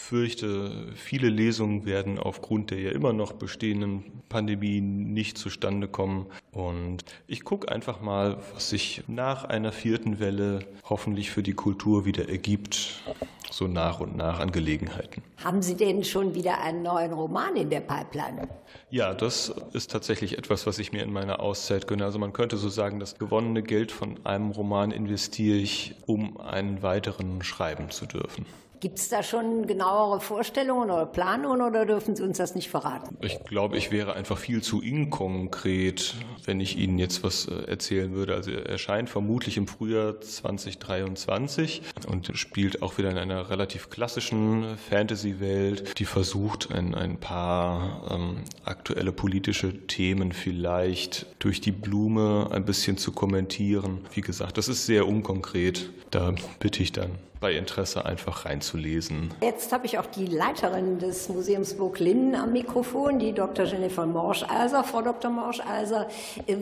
fürchte, 0.09 0.87
viele 0.95 1.29
Lesungen 1.29 1.85
werden 1.85 2.19
aufgrund 2.19 2.71
der 2.71 2.81
ja 2.81 2.93
immer 2.93 3.13
noch 3.13 3.33
bestehenden 3.35 4.23
Pandemie 4.31 4.81
nicht 4.81 5.37
zustande 5.37 5.87
kommen. 5.87 6.27
Und 6.51 7.05
ich 7.27 7.45
gucke 7.45 7.71
einfach 7.71 8.01
mal, 8.01 8.39
was 8.55 8.71
sich 8.71 9.03
nach 9.07 9.45
einer 9.45 9.71
vierten 9.71 10.19
Welle 10.19 10.61
hoffentlich 10.89 11.31
für 11.31 11.43
die 11.43 11.53
Kultur 11.53 12.07
wieder 12.07 12.27
ergibt, 12.27 13.03
so 13.51 13.67
nach 13.67 14.01
und 14.01 14.17
nach 14.17 14.41
an 14.41 14.51
Gelegenheiten. 14.51 15.23
Haben 15.45 15.61
Sie 15.61 15.77
denn 15.77 16.03
schon 16.05 16.35
wieder 16.35 16.59
einen 16.63 16.83
neuen 16.83 17.13
Roman 17.13 17.55
in 17.57 17.69
der 17.69 17.81
Pipeline? 17.81 18.49
Ja, 18.89 19.13
das 19.13 19.53
ist 19.75 19.91
tatsächlich 19.91 20.39
etwas, 20.39 20.67
was 20.67 20.79
ich 20.79 20.91
mir 20.91 21.03
in 21.03 21.13
meiner 21.13 21.41
Auszeit 21.41 21.87
gönne. 21.87 22.07
Also 22.07 22.19
man 22.19 22.33
könnte 22.33 22.57
so 22.57 22.71
sagen, 22.71 22.99
das 22.99 23.19
gewonnene 23.19 23.63
Geld 23.63 23.93
von 23.93 24.25
einem 24.25 24.53
Roman 24.53 24.91
investiere 24.91 25.59
ich, 25.59 25.97
um 26.07 26.41
einen 26.41 26.83
weiteren 26.83 27.43
schreiben 27.43 27.91
zu 27.91 28.07
dürfen. 28.07 28.47
Gibt 28.81 28.99
es 28.99 29.09
da 29.09 29.25
schon 29.25 29.67
genauere 29.67 30.21
Vorstellungen 30.21 30.91
oder 30.91 31.07
Planungen 31.07 31.63
oder 31.63 31.85
dürfen 31.85 32.15
Sie 32.15 32.23
uns 32.23 32.39
das 32.39 32.55
nicht 32.55 32.71
verraten? 32.71 33.17
Ich 33.23 33.43
glaube, 33.45 33.77
ich 33.77 33.91
wäre 33.91 34.13
einfach 34.13 34.39
viel 34.39 34.63
zu 34.63 34.81
inkonkret, 34.81 36.15
wenn 36.45 36.61
ich 36.61 36.79
Ihnen 36.79 36.99
jetzt 36.99 37.25
was 37.25 37.49
äh, 37.49 37.65
erzählen 37.65 38.13
würde. 38.13 38.35
Also 38.35 38.53
er 38.53 38.67
erscheint 38.67 39.11
vermutlich 39.11 39.57
im 39.57 39.67
Frühjahr 39.67 40.21
2023 40.21 41.83
und 42.07 42.31
spielt 42.35 42.83
auch 42.83 42.99
wieder 42.99 43.11
in 43.11 43.19
einer 43.19 43.51
relativ 43.51 43.91
klassischen 43.91 44.77
Fantasy-Welt, 44.89 45.99
die 45.99 46.05
versucht, 46.05 46.71
ein, 46.71 46.95
ein 46.95 47.19
paar 47.19 48.09
ähm, 48.13 48.45
aktuelle 48.65 49.11
politische 49.11 49.87
Themen 49.89 50.33
vielleicht 50.33 51.27
durch 51.41 51.61
die 51.61 51.73
Blume 51.73 52.49
ein 52.53 52.65
bisschen 52.65 52.97
zu 52.97 53.11
kommentieren. 53.11 54.03
Wie 54.13 54.21
gesagt, 54.21 54.57
das 54.57 54.69
ist 54.69 54.87
sehr 54.87 55.09
unkonkret. 55.09 55.91
Da 56.11 56.35
bitte 56.61 56.83
ich 56.83 56.93
dann 56.93 57.11
bei 57.41 57.53
Interesse 57.55 58.05
einfach 58.05 58.45
reinzulesen. 58.45 59.33
Jetzt 59.41 59.73
habe 59.73 59.87
ich 59.87 59.99
auch 59.99 60.07
die 60.07 60.27
Leiterin 60.27 60.99
des 60.99 61.29
Museums 61.29 61.75
Burg 61.75 61.99
Linden 61.99 62.35
am 62.35 62.53
Mikrofon, 62.53 63.19
die 63.19 63.33
Dr. 63.33 63.65
Jennifer 63.65 64.07
Morsch-Alser. 64.07 64.85
Frau 64.85 65.03
Dr. 65.03 65.31
Morsch-Alser, 65.31 66.09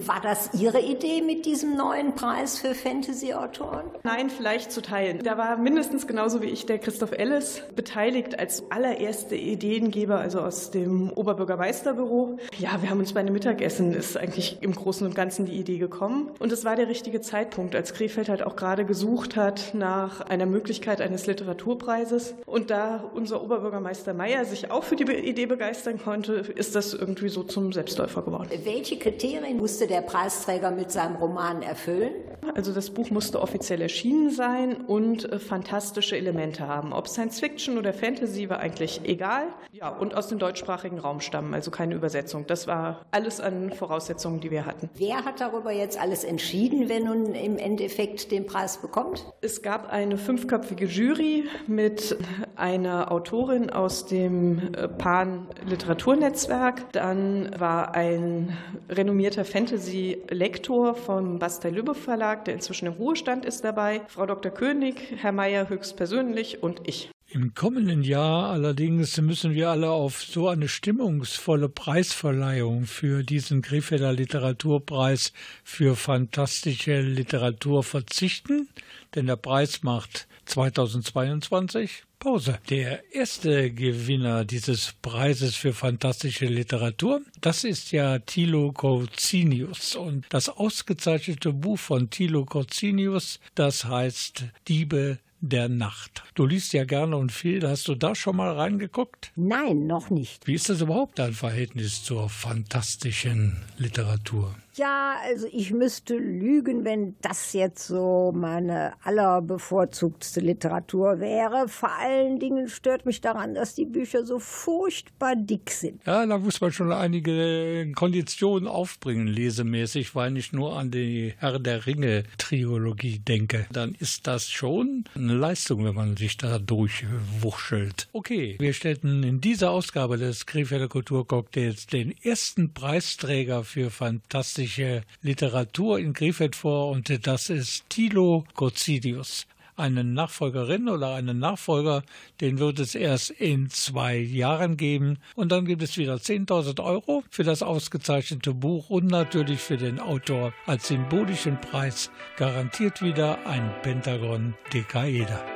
war 0.06 0.20
das 0.20 0.50
Ihre 0.54 0.80
Idee 0.80 1.22
mit 1.22 1.46
diesem 1.46 1.76
neuen 1.76 2.14
Preis 2.14 2.58
für 2.58 2.74
Fantasy-Autoren? 2.74 3.84
Nein, 4.02 4.30
vielleicht 4.30 4.70
zu 4.70 4.82
teilen. 4.82 5.20
Da 5.22 5.38
war 5.38 5.56
mindestens 5.56 6.06
genauso 6.06 6.42
wie 6.42 6.46
ich 6.46 6.66
der 6.66 6.78
Christoph 6.78 7.12
Ellis 7.12 7.62
beteiligt 7.74 8.38
als 8.38 8.70
allererste 8.70 9.36
Ideengeber, 9.36 10.18
also 10.18 10.40
aus 10.40 10.70
dem 10.70 11.10
Oberbürgermeisterbüro. 11.10 12.38
Ja, 12.58 12.82
wir 12.82 12.90
haben 12.90 13.00
uns 13.00 13.14
bei 13.14 13.20
einem 13.20 13.32
Mittagessen, 13.32 13.94
ist 13.94 14.16
eigentlich 14.16 14.58
im 14.60 14.74
Großen 14.74 15.06
und 15.06 15.14
Ganzen 15.14 15.46
die 15.46 15.56
Idee 15.56 15.78
gekommen. 15.78 16.30
Und 16.38 16.52
es 16.52 16.64
war 16.64 16.76
der 16.76 16.88
richtige 16.88 17.20
Zeitpunkt, 17.20 17.74
als 17.74 17.94
Krefeld 17.94 18.28
halt 18.28 18.42
auch 18.42 18.56
gerade 18.56 18.84
gesucht 18.84 19.36
hat 19.36 19.72
nach 19.72 20.20
einer 20.20 20.44
Möglichkeit, 20.46 20.65
Möglichkeit 20.66 21.00
eines 21.00 21.28
Literaturpreises. 21.28 22.34
Und 22.44 22.70
da 22.70 23.08
unser 23.14 23.40
Oberbürgermeister 23.40 24.14
Mayer 24.14 24.44
sich 24.44 24.72
auch 24.72 24.82
für 24.82 24.96
die 24.96 25.04
Idee 25.04 25.46
begeistern 25.46 26.00
konnte, 26.02 26.32
ist 26.32 26.74
das 26.74 26.92
irgendwie 26.92 27.28
so 27.28 27.44
zum 27.44 27.72
Selbstläufer 27.72 28.22
geworden. 28.22 28.48
Welche 28.64 28.98
Kriterien 28.98 29.58
musste 29.58 29.86
der 29.86 30.00
Preisträger 30.00 30.72
mit 30.72 30.90
seinem 30.90 31.14
Roman 31.14 31.62
erfüllen? 31.62 32.10
Also 32.56 32.72
das 32.72 32.90
Buch 32.90 33.10
musste 33.10 33.40
offiziell 33.40 33.80
erschienen 33.80 34.30
sein 34.30 34.74
und 34.74 35.30
äh, 35.30 35.38
fantastische 35.38 36.16
Elemente 36.16 36.66
haben. 36.66 36.92
Ob 36.92 37.06
Science 37.06 37.38
Fiction 37.38 37.78
oder 37.78 37.92
Fantasy 37.92 38.50
war 38.50 38.58
eigentlich 38.58 39.02
egal. 39.04 39.44
Ja, 39.70 39.90
und 39.90 40.16
aus 40.16 40.26
dem 40.26 40.40
deutschsprachigen 40.40 40.98
Raum 40.98 41.20
stammen, 41.20 41.54
also 41.54 41.70
keine 41.70 41.94
Übersetzung. 41.94 42.44
Das 42.48 42.66
war 42.66 43.06
alles 43.12 43.40
an 43.40 43.72
Voraussetzungen, 43.72 44.40
die 44.40 44.50
wir 44.50 44.66
hatten. 44.66 44.90
Wer 44.94 45.24
hat 45.24 45.40
darüber 45.40 45.70
jetzt 45.70 46.00
alles 46.00 46.24
entschieden, 46.24 46.88
wer 46.88 47.00
nun 47.00 47.34
im 47.34 47.56
Endeffekt 47.56 48.32
den 48.32 48.46
Preis 48.46 48.78
bekommt? 48.78 49.24
Es 49.42 49.62
gab 49.62 49.92
eine 49.92 50.18
fünfköpfige 50.18 50.55
fünfköpfige 50.56 50.86
Jury 50.86 51.44
mit 51.66 52.16
einer 52.56 53.12
Autorin 53.12 53.70
aus 53.70 54.06
dem 54.06 54.74
äh, 54.74 54.88
Pan-Literaturnetzwerk. 54.88 56.92
Dann 56.92 57.50
war 57.58 57.94
ein 57.94 58.56
renommierter 58.88 59.44
Fantasy-Lektor 59.44 60.94
vom 60.94 61.38
Bastei-Lübbe 61.38 61.94
Verlag, 61.94 62.46
der 62.46 62.54
inzwischen 62.54 62.86
im 62.86 62.94
Ruhestand 62.94 63.44
ist 63.44 63.64
dabei, 63.64 64.00
Frau 64.08 64.24
Dr. 64.26 64.50
König, 64.50 65.14
Herr 65.16 65.32
Mayer 65.32 65.68
höchstpersönlich 65.68 66.62
und 66.62 66.80
ich. 66.86 67.10
Im 67.36 67.52
kommenden 67.52 68.02
Jahr 68.02 68.48
allerdings 68.48 69.20
müssen 69.20 69.52
wir 69.52 69.68
alle 69.68 69.90
auf 69.90 70.22
so 70.22 70.48
eine 70.48 70.68
stimmungsvolle 70.68 71.68
Preisverleihung 71.68 72.86
für 72.86 73.24
diesen 73.24 73.60
Krefelder 73.60 74.14
Literaturpreis 74.14 75.34
für 75.62 75.96
fantastische 75.96 77.02
Literatur 77.02 77.82
verzichten, 77.82 78.70
denn 79.14 79.26
der 79.26 79.36
Preis 79.36 79.82
macht 79.82 80.28
2022 80.46 82.04
Pause. 82.18 82.58
Der 82.70 83.14
erste 83.14 83.70
Gewinner 83.70 84.46
dieses 84.46 84.94
Preises 85.02 85.56
für 85.56 85.74
fantastische 85.74 86.46
Literatur, 86.46 87.20
das 87.42 87.64
ist 87.64 87.92
ja 87.92 88.18
Thilo 88.18 88.72
Corzinius. 88.72 89.94
Und 89.94 90.24
das 90.30 90.48
ausgezeichnete 90.48 91.52
Buch 91.52 91.78
von 91.78 92.08
Thilo 92.08 92.46
Corzinius, 92.46 93.40
das 93.54 93.84
heißt 93.84 94.44
Diebe 94.68 95.18
der 95.48 95.68
Nacht. 95.68 96.22
Du 96.34 96.46
liest 96.46 96.72
ja 96.72 96.84
gerne 96.84 97.16
und 97.16 97.32
viel. 97.32 97.66
Hast 97.66 97.88
du 97.88 97.94
da 97.94 98.14
schon 98.14 98.36
mal 98.36 98.52
reingeguckt? 98.52 99.32
Nein, 99.36 99.86
noch 99.86 100.10
nicht. 100.10 100.46
Wie 100.46 100.54
ist 100.54 100.68
das 100.68 100.80
überhaupt 100.80 101.18
dein 101.18 101.32
Verhältnis 101.32 102.02
zur 102.02 102.28
fantastischen 102.28 103.64
Literatur? 103.78 104.54
Ja, 104.76 105.16
also 105.24 105.46
ich 105.50 105.72
müsste 105.72 106.16
lügen, 106.16 106.84
wenn 106.84 107.16
das 107.22 107.54
jetzt 107.54 107.86
so 107.86 108.32
meine 108.36 108.92
allerbevorzugtste 109.02 110.40
Literatur 110.40 111.18
wäre. 111.18 111.66
Vor 111.68 111.90
allen 111.92 112.38
Dingen 112.38 112.68
stört 112.68 113.06
mich 113.06 113.22
daran, 113.22 113.54
dass 113.54 113.74
die 113.74 113.86
Bücher 113.86 114.26
so 114.26 114.38
furchtbar 114.38 115.34
dick 115.34 115.70
sind. 115.70 116.04
Ja, 116.04 116.26
da 116.26 116.38
muss 116.38 116.60
man 116.60 116.72
schon 116.72 116.92
einige 116.92 117.90
Konditionen 117.94 118.68
aufbringen, 118.68 119.26
lesemäßig, 119.28 120.14
weil 120.14 120.36
ich 120.36 120.52
nur 120.52 120.76
an 120.76 120.90
die 120.90 121.32
Herr 121.38 121.58
der 121.58 121.86
Ringe 121.86 122.24
Trilogie 122.36 123.18
denke. 123.18 123.66
Dann 123.72 123.96
ist 123.98 124.26
das 124.26 124.50
schon 124.50 125.04
eine 125.14 125.34
Leistung, 125.34 125.86
wenn 125.86 125.94
man 125.94 126.18
sich 126.18 126.36
da 126.36 126.58
durchwurschtelt. 126.58 128.08
Okay, 128.12 128.56
wir 128.58 128.74
stellten 128.74 129.22
in 129.22 129.40
dieser 129.40 129.70
Ausgabe 129.70 130.18
des 130.18 130.44
Krefelder 130.44 130.88
Kulturcocktails 130.88 131.86
den 131.86 132.14
ersten 132.22 132.74
Preisträger 132.74 133.64
für 133.64 133.90
fantastische 133.90 134.65
klassische 134.66 135.02
Literatur 135.22 135.98
in 135.98 136.12
Krefeld 136.12 136.56
vor 136.56 136.90
und 136.90 137.26
das 137.26 137.50
ist 137.50 137.88
Thilo 137.88 138.44
Cozidius. 138.54 139.46
Eine 139.76 140.04
Nachfolgerin 140.04 140.88
oder 140.88 141.14
einen 141.14 141.38
Nachfolger, 141.38 142.02
den 142.40 142.58
wird 142.58 142.78
es 142.78 142.94
erst 142.94 143.30
in 143.30 143.68
zwei 143.68 144.16
Jahren 144.16 144.78
geben. 144.78 145.18
Und 145.34 145.52
dann 145.52 145.66
gibt 145.66 145.82
es 145.82 145.98
wieder 145.98 146.14
10.000 146.14 146.82
Euro 146.82 147.24
für 147.30 147.44
das 147.44 147.62
ausgezeichnete 147.62 148.54
Buch 148.54 148.88
und 148.88 149.06
natürlich 149.06 149.60
für 149.60 149.76
den 149.76 150.00
Autor 150.00 150.54
als 150.64 150.88
symbolischen 150.88 151.60
Preis 151.60 152.10
garantiert 152.38 153.02
wieder 153.02 153.46
ein 153.46 153.70
Pentagon 153.82 154.54
Dekaeder. 154.72 155.55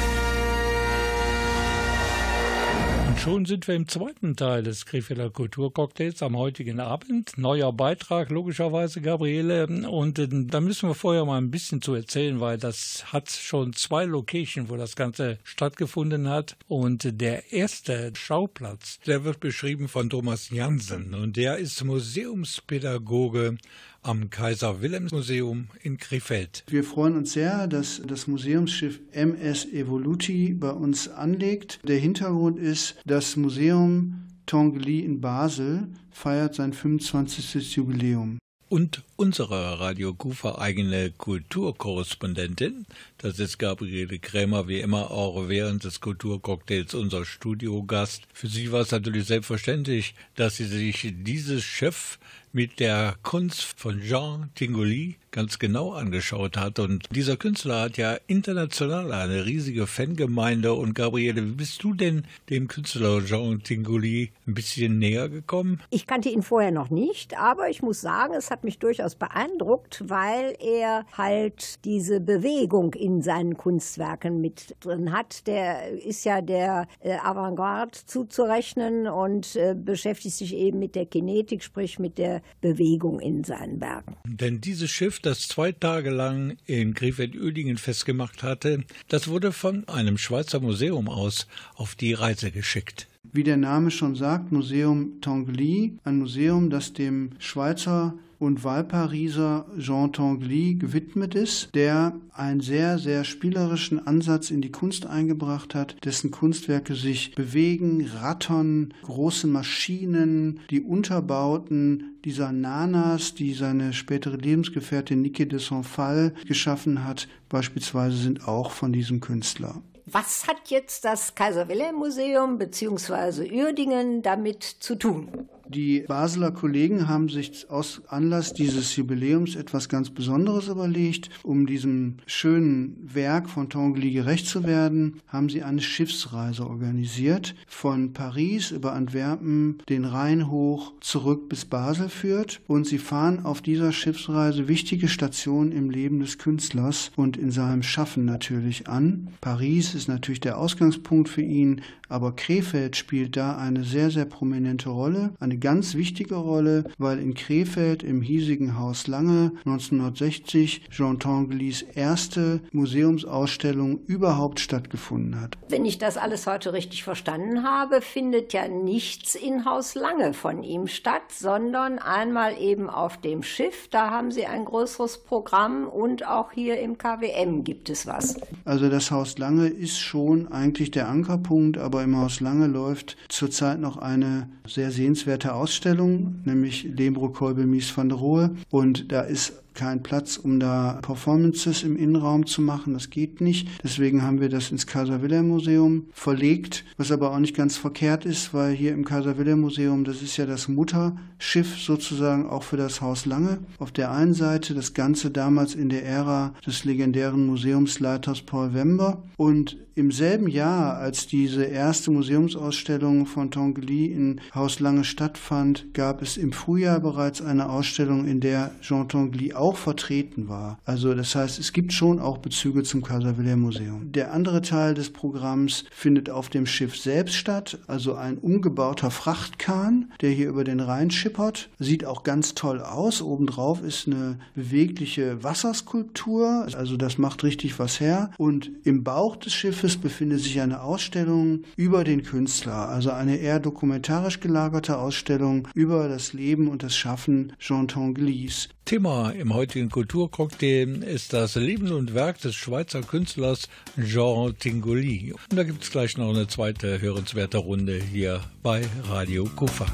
Schon 3.21 3.45
sind 3.45 3.67
wir 3.67 3.75
im 3.75 3.87
zweiten 3.87 4.35
Teil 4.35 4.63
des 4.63 4.87
Krefelder 4.87 5.29
Kulturcocktails 5.29 6.23
am 6.23 6.35
heutigen 6.35 6.79
Abend. 6.79 7.37
Neuer 7.37 7.71
Beitrag, 7.71 8.31
logischerweise, 8.31 8.99
Gabriele. 8.99 9.67
Und 9.67 10.17
äh, 10.17 10.27
da 10.27 10.59
müssen 10.59 10.89
wir 10.89 10.95
vorher 10.95 11.23
mal 11.25 11.37
ein 11.37 11.51
bisschen 11.51 11.83
zu 11.83 11.93
erzählen, 11.93 12.39
weil 12.39 12.57
das 12.57 13.13
hat 13.13 13.29
schon 13.29 13.73
zwei 13.73 14.05
Locations, 14.05 14.69
wo 14.69 14.75
das 14.75 14.95
Ganze 14.95 15.37
stattgefunden 15.43 16.29
hat. 16.29 16.57
Und 16.67 17.21
der 17.21 17.53
erste 17.53 18.11
Schauplatz, 18.15 18.99
der 19.05 19.23
wird 19.23 19.39
beschrieben 19.39 19.87
von 19.87 20.09
Thomas 20.09 20.49
Jansen. 20.49 21.13
Und 21.13 21.37
der 21.37 21.57
ist 21.57 21.83
Museumspädagoge 21.83 23.57
am 24.03 24.29
Kaiser 24.29 24.81
Wilhelms 24.81 25.11
Museum 25.11 25.67
in 25.83 25.97
Krefeld. 25.97 26.63
Wir 26.67 26.83
freuen 26.83 27.15
uns 27.15 27.33
sehr, 27.33 27.67
dass 27.67 28.01
das 28.05 28.27
Museumsschiff 28.27 28.99
MS 29.11 29.65
Evoluti 29.65 30.53
bei 30.53 30.71
uns 30.71 31.07
anlegt. 31.07 31.79
Der 31.87 31.99
Hintergrund 31.99 32.59
ist, 32.59 32.95
das 33.05 33.35
Museum 33.35 34.27
Tongli 34.45 34.99
in 34.99 35.21
Basel 35.21 35.87
feiert 36.11 36.55
sein 36.55 36.73
25. 36.73 37.75
Jubiläum. 37.75 38.37
Und 38.71 39.03
unsere 39.17 39.81
Radio 39.81 40.13
Kufa 40.13 40.57
eigene 40.57 41.11
Kulturkorrespondentin, 41.11 42.85
das 43.17 43.37
ist 43.37 43.57
Gabriele 43.57 44.17
Krämer, 44.17 44.69
wie 44.69 44.79
immer 44.79 45.11
auch 45.11 45.49
während 45.49 45.83
des 45.83 45.99
Kulturcocktails 45.99 46.93
unser 46.93 47.25
Studiogast. 47.25 48.23
Für 48.33 48.47
sie 48.47 48.71
war 48.71 48.79
es 48.79 48.91
natürlich 48.91 49.25
selbstverständlich, 49.25 50.15
dass 50.35 50.55
sie 50.55 50.67
sich 50.67 51.13
dieses 51.17 51.65
Schiff 51.65 52.17
mit 52.53 52.79
der 52.79 53.15
Kunst 53.23 53.61
von 53.79 54.01
Jean 54.01 54.49
Tinguely 54.55 55.17
ganz 55.31 55.59
genau 55.59 55.93
angeschaut 55.93 56.57
hat. 56.57 56.79
Und 56.79 57.05
dieser 57.15 57.37
Künstler 57.37 57.81
hat 57.81 57.97
ja 57.97 58.17
international 58.27 59.11
eine 59.11 59.45
riesige 59.45 59.87
Fangemeinde. 59.87 60.73
Und 60.73 60.93
Gabriele, 60.93 61.45
wie 61.45 61.53
bist 61.53 61.81
du 61.83 61.93
denn 61.93 62.25
dem 62.49 62.67
Künstler 62.67 63.23
Jean 63.25 63.63
Tinguely 63.63 64.31
ein 64.45 64.53
bisschen 64.53 64.99
näher 64.99 65.29
gekommen? 65.29 65.79
Ich 65.89 66.05
kannte 66.05 66.29
ihn 66.29 66.43
vorher 66.43 66.71
noch 66.71 66.89
nicht, 66.89 67.37
aber 67.39 67.69
ich 67.69 67.81
muss 67.81 68.01
sagen, 68.01 68.33
es 68.33 68.51
hat 68.51 68.63
mich 68.63 68.79
durchaus 68.79 69.15
beeindruckt, 69.15 70.03
weil 70.07 70.55
er 70.59 71.05
halt 71.17 71.83
diese 71.85 72.19
Bewegung 72.19 72.93
in 72.93 73.21
seinen 73.21 73.57
Kunstwerken 73.57 74.41
mit 74.41 74.75
drin 74.81 75.13
hat. 75.13 75.47
Der 75.47 75.91
ist 75.91 76.25
ja 76.25 76.41
der 76.41 76.87
äh, 76.99 77.13
Avantgarde 77.13 77.97
zuzurechnen 78.05 79.07
und 79.07 79.55
äh, 79.55 79.75
beschäftigt 79.75 80.35
sich 80.35 80.55
eben 80.55 80.79
mit 80.79 80.95
der 80.95 81.05
Kinetik, 81.05 81.63
sprich 81.63 81.97
mit 81.99 82.17
der 82.17 82.40
Bewegung 82.61 83.19
in 83.19 83.43
seinen 83.43 83.81
Werken. 83.81 84.15
Denn 84.25 84.61
dieses 84.61 84.91
Schiff, 84.91 85.19
das 85.19 85.47
zwei 85.47 85.71
Tage 85.71 86.09
lang 86.09 86.57
in 86.65 86.93
Krefeld-Uerdingen 86.93 87.77
festgemacht 87.77 88.43
hatte, 88.43 88.83
das 89.07 89.27
wurde 89.27 89.51
von 89.51 89.87
einem 89.87 90.17
Schweizer 90.17 90.59
Museum 90.59 91.09
aus 91.09 91.47
auf 91.75 91.95
die 91.95 92.13
Reise 92.13 92.51
geschickt. 92.51 93.07
Wie 93.33 93.43
der 93.43 93.57
Name 93.57 93.91
schon 93.91 94.15
sagt, 94.15 94.51
Museum 94.51 95.21
Tongli, 95.21 95.97
ein 96.03 96.17
Museum, 96.17 96.69
das 96.69 96.93
dem 96.93 97.31
Schweizer 97.39 98.13
und 98.41 98.63
Wahlpariser 98.63 99.67
Jean 99.77 100.11
Tongli 100.11 100.75
gewidmet 100.75 101.35
ist, 101.35 101.69
der 101.75 102.15
einen 102.33 102.59
sehr, 102.59 102.97
sehr 102.97 103.23
spielerischen 103.23 104.05
Ansatz 104.05 104.49
in 104.49 104.61
die 104.61 104.71
Kunst 104.71 105.05
eingebracht 105.05 105.75
hat, 105.75 105.95
dessen 106.03 106.31
Kunstwerke 106.31 106.95
sich 106.95 107.35
bewegen, 107.35 108.09
rattern, 108.15 108.93
große 109.03 109.45
Maschinen, 109.45 110.59
die 110.71 110.81
Unterbauten 110.81 112.15
dieser 112.25 112.51
Nanas, 112.51 113.35
die 113.35 113.53
seine 113.53 113.93
spätere 113.93 114.37
Lebensgefährtin 114.37 115.21
Niki 115.21 115.47
de 115.47 115.59
Sonfal 115.59 116.33
geschaffen 116.47 117.05
hat, 117.05 117.27
beispielsweise 117.47 118.17
sind 118.17 118.47
auch 118.47 118.71
von 118.71 118.91
diesem 118.91 119.19
Künstler. 119.19 119.81
Was 120.05 120.47
hat 120.47 120.69
jetzt 120.69 121.05
das 121.05 121.35
Kaiser 121.35 121.69
Wilhelm 121.69 121.95
Museum 121.95 122.57
bzw. 122.57 123.49
Uerdingen 123.51 124.21
damit 124.23 124.63
zu 124.63 124.95
tun? 124.95 125.47
Die 125.73 126.03
Basler 126.05 126.51
Kollegen 126.51 127.07
haben 127.07 127.29
sich 127.29 127.69
aus 127.69 128.01
Anlass 128.07 128.53
dieses 128.53 128.93
Jubiläums 128.97 129.55
etwas 129.55 129.87
ganz 129.87 130.09
Besonderes 130.09 130.67
überlegt. 130.67 131.29
Um 131.43 131.65
diesem 131.65 132.17
schönen 132.25 132.97
Werk 133.01 133.49
von 133.49 133.69
Tongli 133.69 134.11
gerecht 134.11 134.47
zu 134.47 134.65
werden, 134.65 135.21
haben 135.27 135.47
sie 135.47 135.63
eine 135.63 135.79
Schiffsreise 135.79 136.67
organisiert. 136.67 137.55
Von 137.67 138.11
Paris 138.11 138.71
über 138.71 138.91
Antwerpen 138.91 139.77
den 139.87 140.03
Rhein 140.03 140.51
hoch 140.51 140.91
zurück 140.99 141.47
bis 141.47 141.63
Basel 141.63 142.09
führt. 142.09 142.59
Und 142.67 142.85
sie 142.85 142.97
fahren 142.97 143.45
auf 143.45 143.61
dieser 143.61 143.93
Schiffsreise 143.93 144.67
wichtige 144.67 145.07
Stationen 145.07 145.71
im 145.71 145.89
Leben 145.89 146.19
des 146.19 146.37
Künstlers 146.37 147.11
und 147.15 147.37
in 147.37 147.49
seinem 147.49 147.81
Schaffen 147.81 148.25
natürlich 148.25 148.89
an. 148.89 149.29
Paris 149.39 149.95
ist 149.95 150.09
natürlich 150.09 150.41
der 150.41 150.57
Ausgangspunkt 150.57 151.29
für 151.29 151.43
ihn, 151.43 151.81
aber 152.09 152.35
Krefeld 152.35 152.97
spielt 152.97 153.37
da 153.37 153.55
eine 153.55 153.85
sehr, 153.85 154.11
sehr 154.11 154.25
prominente 154.25 154.89
Rolle. 154.89 155.33
Eine 155.39 155.60
ganz 155.61 155.95
wichtige 155.95 156.35
Rolle, 156.35 156.83
weil 156.97 157.19
in 157.19 157.33
Krefeld 157.33 158.03
im 158.03 158.21
hiesigen 158.21 158.77
Haus 158.77 159.07
Lange 159.07 159.53
1960 159.65 160.89
Jean 160.89 161.19
Tanglis 161.19 161.83
erste 161.83 162.61
Museumsausstellung 162.71 163.99
überhaupt 164.05 164.59
stattgefunden 164.59 165.39
hat. 165.39 165.57
Wenn 165.69 165.85
ich 165.85 165.97
das 165.97 166.17
alles 166.17 166.47
heute 166.47 166.73
richtig 166.73 167.03
verstanden 167.03 167.63
habe, 167.63 168.01
findet 168.01 168.51
ja 168.53 168.67
nichts 168.67 169.35
in 169.35 169.65
Haus 169.65 169.95
Lange 169.95 170.33
von 170.33 170.63
ihm 170.63 170.87
statt, 170.87 171.31
sondern 171.31 171.99
einmal 171.99 172.59
eben 172.59 172.89
auf 172.89 173.17
dem 173.21 173.43
Schiff. 173.43 173.87
Da 173.89 174.09
haben 174.09 174.31
sie 174.31 174.45
ein 174.45 174.65
größeres 174.65 175.23
Programm 175.23 175.87
und 175.87 176.27
auch 176.27 176.51
hier 176.51 176.79
im 176.79 176.97
KWM 176.97 177.63
gibt 177.63 177.89
es 177.89 178.07
was. 178.07 178.35
Also 178.65 178.89
das 178.89 179.11
Haus 179.11 179.37
Lange 179.37 179.67
ist 179.67 179.99
schon 179.99 180.51
eigentlich 180.51 180.91
der 180.91 181.07
Ankerpunkt, 181.07 181.77
aber 181.77 182.03
im 182.03 182.17
Haus 182.17 182.39
Lange 182.39 182.67
läuft 182.67 183.15
zurzeit 183.29 183.79
noch 183.79 183.97
eine 183.97 184.49
sehr 184.65 184.91
sehenswerte 184.91 185.50
Ausstellung, 185.55 186.35
nämlich 186.45 186.83
Lembro 186.83 187.29
Kolbe 187.29 187.65
Mies 187.65 187.95
van 187.95 188.09
der 188.09 188.17
Rohe. 188.17 188.51
Und 188.69 189.11
da 189.11 189.21
ist 189.21 189.61
kein 189.73 190.03
Platz, 190.03 190.37
um 190.37 190.59
da 190.59 190.99
Performances 191.01 191.83
im 191.83 191.95
Innenraum 191.95 192.45
zu 192.45 192.61
machen. 192.61 192.93
Das 192.93 193.09
geht 193.09 193.41
nicht. 193.41 193.69
Deswegen 193.83 194.21
haben 194.21 194.41
wir 194.41 194.49
das 194.49 194.71
ins 194.71 194.85
Kaiser 194.85 195.21
Wilhelm 195.21 195.47
Museum 195.47 196.07
verlegt, 196.11 196.83
was 196.97 197.11
aber 197.11 197.31
auch 197.31 197.39
nicht 197.39 197.55
ganz 197.55 197.77
verkehrt 197.77 198.25
ist, 198.25 198.53
weil 198.53 198.73
hier 198.73 198.93
im 198.93 199.05
Kaiser 199.05 199.37
Wilhelm 199.37 199.61
Museum, 199.61 200.03
das 200.03 200.21
ist 200.21 200.37
ja 200.37 200.45
das 200.45 200.67
Mutterschiff 200.67 201.79
sozusagen 201.79 202.49
auch 202.49 202.63
für 202.63 202.77
das 202.77 203.01
Haus 203.01 203.25
Lange. 203.25 203.59
Auf 203.79 203.91
der 203.91 204.11
einen 204.11 204.33
Seite 204.33 204.73
das 204.73 204.93
Ganze 204.93 205.31
damals 205.31 205.75
in 205.75 205.89
der 205.89 206.05
Ära 206.05 206.53
des 206.65 206.83
legendären 206.83 207.45
Museumsleiters 207.45 208.41
Paul 208.41 208.73
Wember 208.73 209.23
und 209.37 209.77
im 209.93 210.11
selben 210.11 210.47
Jahr, 210.47 210.97
als 210.97 211.27
diese 211.27 211.65
erste 211.65 212.11
Museumsausstellung 212.11 213.25
von 213.25 213.51
Tongli 213.51 214.05
in 214.05 214.39
Haus 214.55 214.79
Lange 214.79 215.03
stattfand, 215.03 215.93
gab 215.93 216.21
es 216.21 216.37
im 216.37 216.53
Frühjahr 216.53 217.01
bereits 217.01 217.41
eine 217.41 217.69
Ausstellung, 217.69 218.25
in 218.25 218.39
der 218.39 218.71
Jean 218.81 219.09
Tongli 219.09 219.53
auch 219.53 219.75
vertreten 219.75 220.47
war. 220.47 220.79
Also 220.85 221.13
das 221.13 221.35
heißt, 221.35 221.59
es 221.59 221.73
gibt 221.73 221.91
schon 221.91 222.19
auch 222.19 222.37
Bezüge 222.37 222.83
zum 222.83 223.01
Kaiser 223.01 223.37
Wilhelm 223.37 223.61
Museum. 223.61 224.11
Der 224.13 224.33
andere 224.33 224.61
Teil 224.61 224.93
des 224.93 225.11
Programms 225.11 225.83
findet 225.91 226.29
auf 226.29 226.47
dem 226.47 226.65
Schiff 226.65 226.97
selbst 226.97 227.35
statt, 227.35 227.77
also 227.87 228.15
ein 228.15 228.37
umgebauter 228.37 229.11
Frachtkahn, 229.11 230.11
der 230.21 230.29
hier 230.29 230.47
über 230.47 230.63
den 230.63 230.79
Rhein 230.79 231.11
schippert. 231.11 231.69
Sieht 231.79 232.05
auch 232.05 232.23
ganz 232.23 232.55
toll 232.55 232.79
aus. 232.79 233.21
Obendrauf 233.21 233.83
ist 233.83 234.07
eine 234.07 234.39
bewegliche 234.55 235.43
Wasserskulptur, 235.43 236.67
also 236.77 236.95
das 236.95 237.17
macht 237.17 237.43
richtig 237.43 237.77
was 237.77 237.99
her. 237.99 238.31
Und 238.37 238.71
im 238.83 239.03
Bauch 239.03 239.35
des 239.35 239.53
Schiffes 239.53 239.80
befindet 239.97 240.41
sich 240.41 240.61
eine 240.61 240.81
Ausstellung 240.81 241.63
über 241.75 242.03
den 242.03 242.23
Künstler, 242.23 242.89
also 242.89 243.11
eine 243.11 243.37
eher 243.37 243.59
dokumentarisch 243.59 244.39
gelagerte 244.39 244.97
Ausstellung 244.97 245.67
über 245.73 246.07
das 246.07 246.33
Leben 246.33 246.67
und 246.67 246.83
das 246.83 246.95
Schaffen 246.95 247.53
Jean 247.59 247.87
Tonglis. 247.87 248.69
Thema 248.85 249.31
im 249.31 249.53
heutigen 249.53 249.89
Kulturcocktail 249.89 251.01
ist 251.03 251.33
das 251.33 251.55
Leben 251.55 251.91
und 251.91 252.13
Werk 252.13 252.39
des 252.41 252.53
Schweizer 252.55 253.01
Künstlers 253.01 253.69
Jean 253.99 254.55
Tingoli. 254.57 255.33
Und 255.33 255.57
da 255.57 255.63
gibt 255.63 255.83
es 255.83 255.91
gleich 255.91 256.15
noch 256.17 256.29
eine 256.29 256.47
zweite 256.47 257.01
hörenswerte 257.01 257.57
Runde 257.57 257.99
hier 257.99 258.41
bei 258.61 258.83
Radio 259.09 259.45
Kufa. 259.45 259.85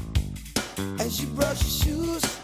As 0.98 1.20
you 1.20 1.26
brush 1.34 1.86
your 1.86 1.96
shoes, 1.96 2.37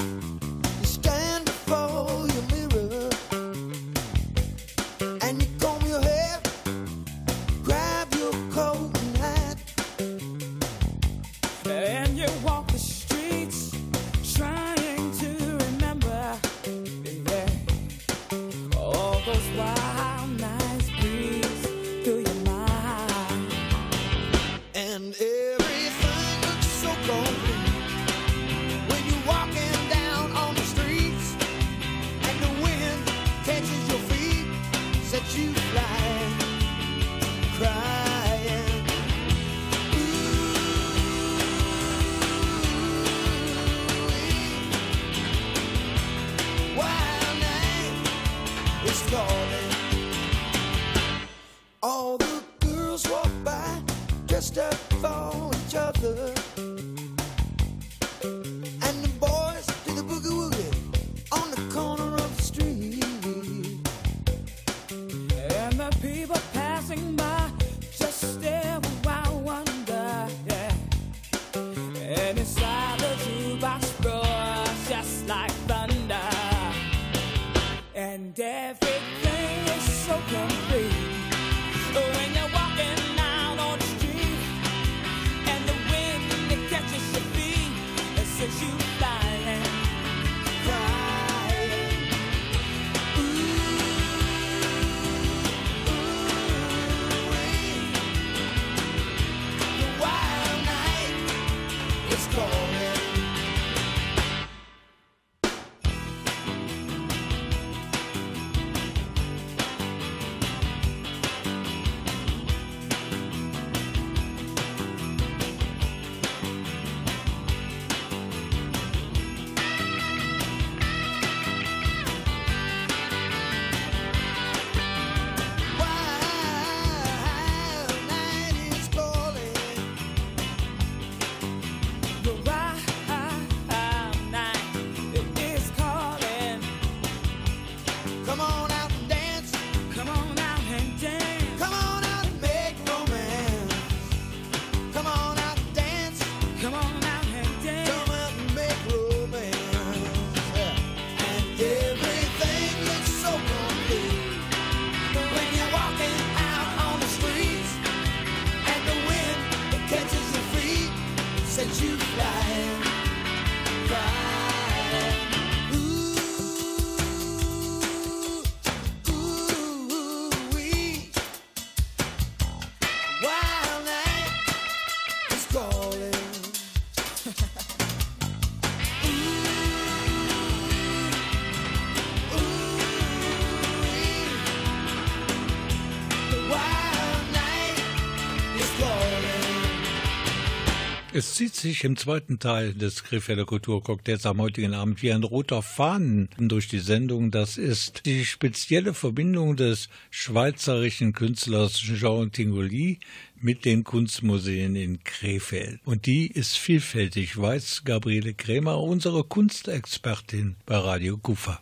Es 191.25 191.37
zieht 191.37 191.57
sich 191.57 191.85
im 191.85 191.97
zweiten 191.97 192.39
Teil 192.39 192.75
des 192.75 193.03
Krefelder 193.03 193.47
Kulturcocktails 193.47 194.27
am 194.27 194.43
heutigen 194.43 194.75
Abend 194.75 195.03
wie 195.03 195.11
ein 195.11 195.23
roter 195.23 195.63
Faden 195.63 196.29
durch 196.37 196.69
die 196.69 196.81
Sendung. 196.81 197.31
Das 197.31 197.57
ist 197.57 198.05
die 198.05 198.27
spezielle 198.27 198.93
Verbindung 198.93 199.57
des 199.57 199.89
schweizerischen 200.11 201.15
Künstlers 201.15 201.79
Jean 201.79 202.31
Tingoli 202.31 203.01
mit 203.41 203.65
den 203.65 203.85
Kunstmuseen 203.85 204.77
in 204.77 205.03
Krefeld. 205.03 205.81
Und 205.87 206.05
die 206.05 206.27
ist 206.27 206.59
vielfältig, 206.59 207.39
weiß 207.39 207.85
Gabriele 207.87 208.35
Krämer, 208.35 208.79
unsere 208.83 209.25
Kunstexpertin 209.25 210.57
bei 210.67 210.77
Radio 210.77 211.17
Kufa. 211.17 211.59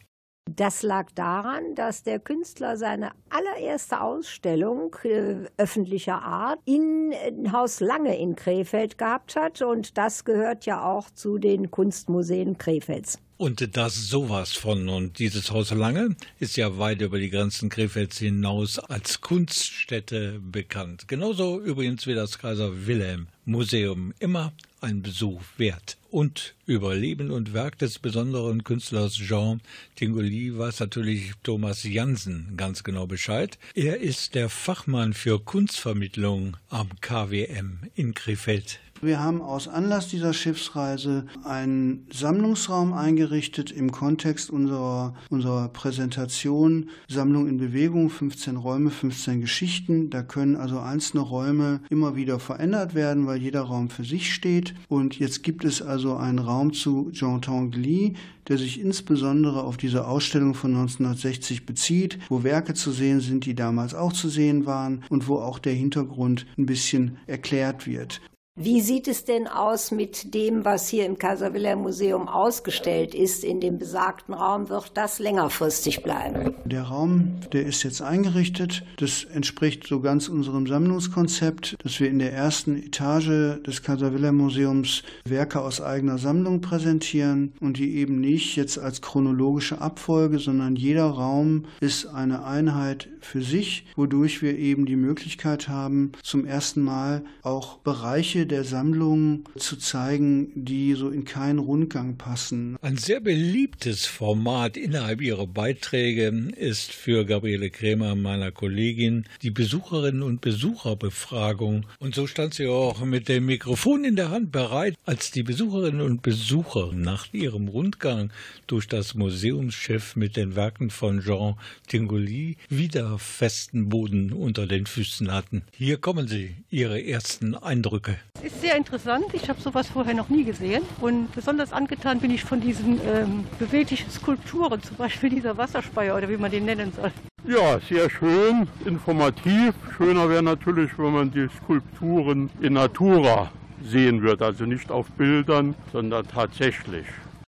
Das 0.51 0.83
lag 0.83 1.11
daran, 1.15 1.77
dass 1.77 2.03
der 2.03 2.19
Künstler 2.19 2.77
seine 2.77 3.13
allererste 3.31 4.01
Ausstellung 4.01 4.95
äh, 5.05 5.47
öffentlicher 5.57 6.21
Art 6.21 6.59
in 6.65 7.13
äh, 7.13 7.51
Haus 7.53 7.79
Lange 7.79 8.19
in 8.19 8.35
Krefeld 8.35 8.99
gehabt 8.99 9.37
hat. 9.37 9.63
Und 9.63 9.97
das 9.97 10.25
gehört 10.25 10.67
ja 10.67 10.85
auch 10.85 11.11
zu 11.11 11.39
den 11.39 11.71
Kunstmuseen 11.71 12.59
Krefelds. 12.59 13.19
Und 13.37 13.77
das 13.77 13.95
sowas 13.95 14.53
von. 14.53 14.89
Und 14.89 15.21
dieses 15.21 15.53
Haus 15.53 15.71
Lange 15.71 16.17
ist 16.41 16.57
ja 16.57 16.77
weit 16.77 17.01
über 17.03 17.19
die 17.19 17.31
Grenzen 17.31 17.69
Krefelds 17.69 18.19
hinaus 18.19 18.81
als 18.81 19.21
Kunststätte 19.21 20.41
bekannt. 20.41 21.07
Genauso 21.07 21.61
übrigens 21.61 22.07
wie 22.09 22.15
das 22.15 22.39
Kaiser 22.39 22.87
Wilhelm 22.87 23.29
Museum. 23.45 24.13
Immer 24.19 24.53
ein 24.83 25.03
Besuch 25.03 25.43
wert. 25.57 25.97
Und 26.11 26.55
über 26.67 26.95
Leben 26.95 27.31
und 27.31 27.55
Werk 27.55 27.79
des 27.79 27.99
besonderen 27.99 28.65
Künstlers 28.65 29.15
Jean 29.15 29.61
Tingoli 29.97 30.57
weiß 30.57 30.81
natürlich 30.81 31.33
Thomas 31.43 31.85
Jansen 31.85 32.55
ganz 32.57 32.85
genau 32.85 33.07
Bescheid. 33.07 33.59
Er 33.75 34.01
ist 34.01 34.35
der 34.35 34.49
Fachmann 34.49 35.15
für 35.15 35.41
Kunstvermittlung 35.41 36.57
am 36.69 36.89
KWM 37.01 37.81
in 37.95 38.15
Krefeld. 38.15 38.81
Wir 39.05 39.19
haben 39.19 39.43
aus 39.43 39.67
Anlass 39.67 40.07
dieser 40.07 40.33
Schiffsreise 40.33 41.27
einen 41.43 42.07
Sammlungsraum 42.13 42.93
eingerichtet 42.93 43.73
im 43.73 43.91
Kontext 43.91 44.49
unserer, 44.49 45.15
unserer 45.29 45.71
Präsentation 45.71 46.89
Sammlung 47.09 47.49
in 47.49 47.59
Bewegung, 47.59 48.11
15 48.11 48.55
Räume, 48.55 48.91
15 48.91 49.41
Geschichten. 49.41 50.09
Da 50.11 50.23
können 50.23 50.55
also 50.55 50.79
einzelne 50.79 51.25
Räume 51.25 51.81
immer 51.91 52.15
wieder 52.15 52.39
verändert 52.39 52.95
werden, 52.95 53.27
weil 53.27 53.43
jeder 53.43 53.63
Raum 53.63 53.91
für 53.91 54.05
sich 54.05 54.33
steht. 54.33 54.73
Und 54.89 55.19
jetzt 55.19 55.43
gibt 55.43 55.65
es 55.65 55.83
also 55.83 56.15
einen 56.15 56.39
Raum 56.39 56.73
zu 56.73 57.11
Jean 57.11 57.43
Tanguy, 57.43 58.15
der 58.47 58.57
sich 58.57 58.81
insbesondere 58.81 59.65
auf 59.65 59.79
diese 59.79 60.07
Ausstellung 60.07 60.55
von 60.55 60.77
1960 60.77 61.67
bezieht, 61.67 62.21
wo 62.29 62.45
Werke 62.45 62.75
zu 62.75 62.93
sehen 62.93 63.19
sind, 63.19 63.47
die 63.47 63.57
damals 63.57 63.95
auch 63.95 64.13
zu 64.13 64.29
sehen 64.29 64.65
waren 64.65 65.03
und 65.09 65.27
wo 65.27 65.39
auch 65.39 65.59
der 65.59 65.75
Hintergrund 65.75 66.47
ein 66.57 66.67
bisschen 66.67 67.17
erklärt 67.27 67.89
wird. 67.89 68.21
Wie 68.55 68.83
sieht 68.83 69.09
es 69.09 69.25
denn 69.25 69.49
aus 69.49 69.93
mit 69.93 70.35
dem, 70.35 70.67
was 70.67 70.87
hier 70.87 71.07
im 71.07 71.17
Kaiser 71.17 71.55
Wilhelm 71.55 71.81
Museum 71.81 72.29
ausgestellt 72.29 73.15
ist? 73.15 73.45
In 73.45 73.61
dem 73.61 73.79
besagten 73.79 74.35
Raum 74.35 74.69
wird 74.69 74.91
das 74.93 75.19
längerfristig 75.19 76.03
bleiben. 76.03 76.55
Der 76.67 76.83
Raum, 76.83 77.41
der 77.55 77.65
ist 77.65 77.83
jetzt 77.83 78.03
eingerichtet. 78.03 78.85
Das 78.99 79.25
entspricht 79.25 79.87
so 79.87 80.01
ganz 80.01 80.29
unserem 80.29 80.67
Sammlungskonzept, 80.67 81.77
dass 81.83 81.99
wir 81.99 82.11
in 82.11 82.19
der 82.19 82.35
ersten 82.35 82.77
Etage 82.77 83.63
des 83.63 83.83
Kaiser 83.83 84.13
Wilhelm 84.13 84.37
Museums 84.37 85.03
Werke 85.25 85.63
aus 85.63 85.81
eigener 85.81 86.19
Sammlung 86.19 86.61
präsentieren 86.61 87.55
und 87.59 87.79
die 87.79 87.97
eben 87.97 88.21
nicht 88.21 88.57
jetzt 88.57 88.79
als 88.79 89.01
chronologische 89.01 89.81
Abfolge, 89.81 90.39
sondern 90.39 90.77
jeder 90.77 91.07
Raum 91.07 91.65
ist 91.81 92.05
eine 92.05 92.45
Einheit 92.45 93.09
für 93.21 93.41
sich, 93.41 93.87
wodurch 93.97 94.43
wir 94.43 94.59
eben 94.59 94.85
die 94.85 94.97
Möglichkeit 94.97 95.69
haben, 95.69 96.13
zum 96.23 96.45
ersten 96.45 96.83
Mal 96.83 97.25
auch 97.43 97.79
Bereiche 97.79 98.42
der 98.47 98.65
Sammlung 98.65 99.45
zu 99.57 99.77
zeigen, 99.77 100.53
die 100.55 100.95
so 100.95 101.11
in 101.11 101.25
keinen 101.25 101.59
Rundgang 101.59 102.17
passen. 102.17 102.77
Ein 102.83 102.97
sehr 102.97 103.21
beliebtes 103.21 104.07
Format 104.07 104.77
innerhalb 104.77 105.21
ihrer 105.21 105.47
Beiträge 105.47 106.51
ist 106.57 106.93
für 106.93 107.25
Gabriele 107.25 107.71
Krämer, 107.71 108.15
meiner 108.15 108.53
Kollegin, 108.53 109.25
die 109.43 109.51
Besucherinnen 109.51 110.23
und 110.23 110.41
Besucherbefragung. 110.41 111.87
Und 111.99 112.15
so 112.15 112.27
stand 112.27 112.55
sie 112.55 112.67
auch 112.67 113.05
mit 113.05 113.29
dem 113.29 113.47
Mikrofon 113.47 114.05
in 114.05 114.17
der 114.17 114.31
Hand 114.31 114.53
bereit, 114.53 114.97
als 115.05 115.31
die 115.31 115.43
Besucherinnen 115.43 116.01
und 116.01 116.23
Besucher 116.23 116.93
nach 116.93 117.33
ihrem 117.33 117.69
Rundgang 117.69 118.31
durch 118.67 118.89
das 118.89 119.15
Museumsschiff 119.15 120.17
mit 120.17 120.37
den 120.37 120.57
Werken 120.57 120.91
von 120.91 121.21
Jean 121.21 121.57
Tingoli 121.89 122.57
wieder 122.69 123.19
festen 123.19 123.89
Boden 123.89 124.33
unter 124.33 124.67
den 124.67 124.87
Füßen 124.87 125.33
hatten. 125.33 125.63
Hier 125.77 125.99
kommen 125.99 126.29
sie, 126.29 126.57
ihre 126.71 127.03
ersten 127.05 127.55
Eindrücke. 127.55 128.19
Ist 128.43 128.61
sehr 128.61 128.77
interessant. 128.77 129.27
Ich 129.35 129.49
habe 129.49 129.61
sowas 129.61 129.89
vorher 129.89 130.15
noch 130.15 130.29
nie 130.29 130.43
gesehen. 130.43 130.83
Und 131.01 131.33
besonders 131.33 131.73
angetan 131.73 132.19
bin 132.19 132.33
ich 132.33 132.43
von 132.43 132.61
diesen 132.61 133.01
ähm, 133.07 133.45
beweglichen 133.61 134.11
Skulpturen, 134.11 134.83
zum 134.83 134.97
Beispiel 134.97 135.31
dieser 135.31 135.57
Wasserspeier 135.57 136.17
oder 136.17 136.29
wie 136.29 136.37
man 136.37 136.51
den 136.51 136.65
nennen 136.65 136.93
soll. 136.93 137.13
Ja, 137.47 137.79
sehr 137.89 138.11
schön, 138.11 138.67
informativ. 138.85 139.75
Schöner 139.97 140.29
wäre 140.29 140.43
natürlich, 140.43 140.91
wenn 140.99 141.13
man 141.13 141.31
die 141.31 141.47
Skulpturen 141.63 142.51
in 142.61 142.73
Natura 142.73 143.53
sehen 143.85 144.23
würde. 144.23 144.45
Also 144.45 144.65
nicht 144.65 144.91
auf 144.91 145.07
Bildern, 145.13 145.77
sondern 145.93 146.27
tatsächlich. 146.27 147.07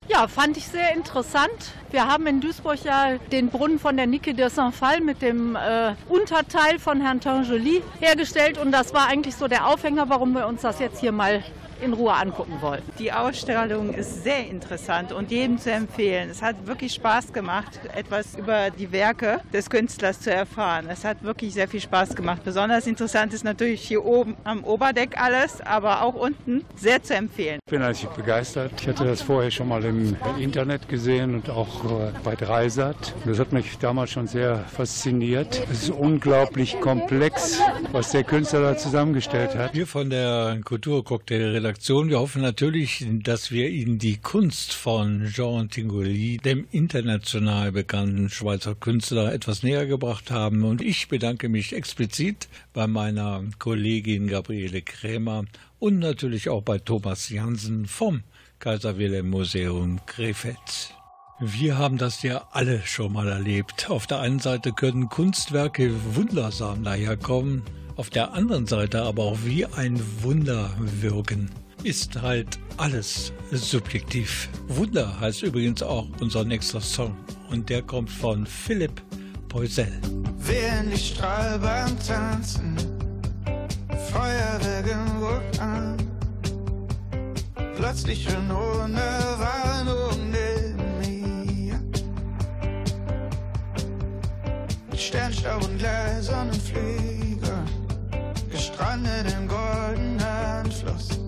Ja, 0.10 0.28
fand 0.28 0.58
ich 0.58 0.68
sehr 0.68 0.94
interessant. 0.94 1.72
Wir 1.90 2.06
haben 2.08 2.28
in 2.28 2.42
Duisburg 2.42 2.84
ja 2.84 3.18
den 3.32 3.48
Brunnen 3.48 3.80
von 3.80 3.96
der 3.96 4.06
Nike 4.06 4.34
de 4.34 4.50
Saint-Phal 4.50 5.00
mit 5.00 5.22
dem 5.22 5.56
äh, 5.56 5.94
Unterteil 6.10 6.78
von 6.78 7.00
Herrn 7.00 7.22
Tangeli 7.22 7.82
hergestellt 8.02 8.58
und 8.58 8.72
das 8.72 8.94
war 8.94 9.08
eigentlich 9.08 9.36
so 9.36 9.48
der 9.48 9.66
Aufhänger, 9.68 10.10
warum 10.10 10.34
wir 10.34 10.46
uns 10.46 10.62
das 10.62 10.80
jetzt 10.80 11.00
hier 11.00 11.14
mal 11.14 11.42
in 11.84 11.94
Ruhe 11.94 12.14
angucken 12.14 12.58
wollen. 12.62 12.82
Die 13.00 13.12
Ausstellung 13.12 13.94
ist 13.94 14.24
sehr 14.24 14.48
interessant 14.48 15.12
und 15.12 15.32
jedem 15.32 15.58
zu 15.58 15.72
empfehlen. 15.72 16.30
Es 16.30 16.42
hat 16.42 16.66
wirklich 16.66 16.94
Spaß 16.94 17.34
gemacht, 17.34 17.80
etwas 17.96 18.36
über 18.36 18.70
die 18.70 18.92
Werke 18.92 19.42
des 19.52 19.70
Künstlers 19.70 20.20
zu 20.22 20.34
erfahren. 20.34 20.88
Es 20.90 21.04
hat 21.04 21.24
wirklich 21.24 21.54
sehr 21.54 21.68
viel 21.68 21.82
Spaß 21.82 22.16
gemacht. 22.16 22.42
Besonders 22.44 22.88
interessant 22.88 23.34
ist 23.34 23.44
natürlich 23.44 23.82
hier 23.82 24.06
oben 24.06 24.36
am 24.44 24.64
Oberdeck 24.64 25.20
alles, 25.20 25.62
aber 25.62 26.02
auch 26.02 26.16
unten 26.16 26.64
sehr 26.76 27.04
zu 27.04 27.16
empfehlen. 27.16 27.60
Ich 27.66 27.72
bin 27.72 27.82
eigentlich 27.82 28.08
begeistert. 28.10 28.72
Ich 28.80 28.88
hatte 28.88 29.06
das 29.06 29.22
vorher 29.22 29.52
schon 29.52 29.68
mal 29.68 29.84
im 29.84 30.16
Internet 30.40 30.88
gesehen 30.88 31.36
und 31.36 31.50
auch 31.50 31.86
äh, 31.86 32.12
bei 32.24 32.36
Dreisat. 32.36 33.14
Das 33.26 33.40
hat 33.40 33.52
mich 33.52 33.78
damals 33.78 34.12
schon 34.12 34.28
sehr 34.28 34.60
fasziniert. 34.60 35.62
Es 35.72 35.84
ist 35.84 35.90
unglaublich 35.92 36.80
komplex, 36.80 37.60
was 37.92 38.12
der 38.12 38.24
Künstler 38.24 38.62
da 38.62 38.78
zusammengestellt 38.78 39.56
hat. 39.56 39.74
Wir 39.74 39.88
von 39.88 40.10
der 40.10 40.60
Kulturcocktail-Redaktion, 40.64 41.73
wir 41.82 42.20
hoffen 42.20 42.42
natürlich, 42.42 43.06
dass 43.24 43.52
wir 43.52 43.70
Ihnen 43.70 43.98
die 43.98 44.18
Kunst 44.18 44.74
von 44.74 45.26
Jean 45.26 45.70
Tingoli, 45.70 46.38
dem 46.38 46.68
international 46.72 47.72
bekannten 47.72 48.30
Schweizer 48.30 48.76
Künstler, 48.76 49.34
etwas 49.34 49.64
näher 49.64 49.86
gebracht 49.86 50.32
haben. 50.32 50.64
Und 50.64 50.82
ich 50.82 51.08
bedanke 51.08 51.50
mich 51.50 51.74
explizit 51.74 52.48
bei 52.74 52.88
meiner 52.88 53.44
Kollegin 53.60 54.28
Gabriele 54.28 54.82
Krämer 54.82 55.46
und 55.80 56.00
natürlich 56.00 56.50
auch 56.50 56.62
bei 56.62 56.78
Thomas 56.78 57.30
Jansen 57.30 57.86
vom 57.88 58.24
Kaiser 58.60 58.98
Wilhelm 58.98 59.30
Museum 59.30 60.00
Krefeld. 60.06 60.94
Wir 61.40 61.78
haben 61.78 61.98
das 61.98 62.24
ja 62.24 62.48
alle 62.52 62.82
schon 62.86 63.12
mal 63.14 63.28
erlebt. 63.28 63.90
Auf 63.90 64.08
der 64.08 64.20
einen 64.20 64.40
Seite 64.40 64.72
können 64.72 65.10
Kunstwerke 65.10 65.92
wundersam 66.16 66.84
daherkommen, 66.84 67.64
auf 67.96 68.10
der 68.10 68.34
anderen 68.34 68.66
Seite 68.66 69.04
aber 69.04 69.24
auch 69.24 69.40
wie 69.44 69.66
ein 69.66 70.00
Wunder 70.22 70.72
wirken. 70.80 71.50
Ist 71.84 72.22
halt 72.22 72.60
alles 72.78 73.34
subjektiv. 73.52 74.48
Wunder 74.70 75.20
heißt 75.20 75.44
übrigens 75.44 75.84
auch 75.84 76.08
unser 76.22 76.46
nächster 76.46 76.80
Song 76.80 77.14
und 77.50 77.70
der 77.70 77.82
kommt 77.82 78.10
von 78.10 78.46
Philipp 78.46 79.02
Poisel. 79.50 79.92
Während 80.38 80.94
ich 80.94 81.10
strahl 81.10 81.60
beim 81.60 82.00
Tanzen, 82.00 82.78
Feuerwerk 84.12 84.88
im 84.90 85.24
Ruck 85.24 85.62
an. 85.62 85.98
Plötzlich 87.76 88.24
schon 88.24 88.50
ohne 88.50 89.02
Warnung 89.38 90.32
neben 90.32 91.00
mir. 91.00 91.80
Mit 94.90 95.00
Sternstaub 95.02 95.66
und 95.66 95.78
Gläsern 95.78 96.50
und 96.50 96.62
Fliegern, 96.62 97.68
gestrandet 98.50 99.36
im 99.38 99.50
goldenen 99.50 100.72
Fluss. 100.72 101.23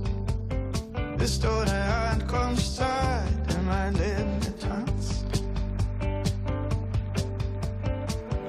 Bist 1.26 1.44
ohne 1.44 1.74
Ankunftszeit 2.12 3.26
in 3.50 3.66
mein 3.66 3.96
Leben 3.96 4.40
getanzt. 4.42 5.26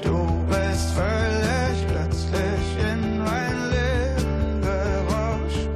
Du 0.03 0.45
bist 0.47 0.91
völlig 0.91 1.87
plötzlich 1.89 2.67
in 2.93 3.25
mein 3.25 3.57
Leben 3.71 4.61
gerauscht. 4.61 5.71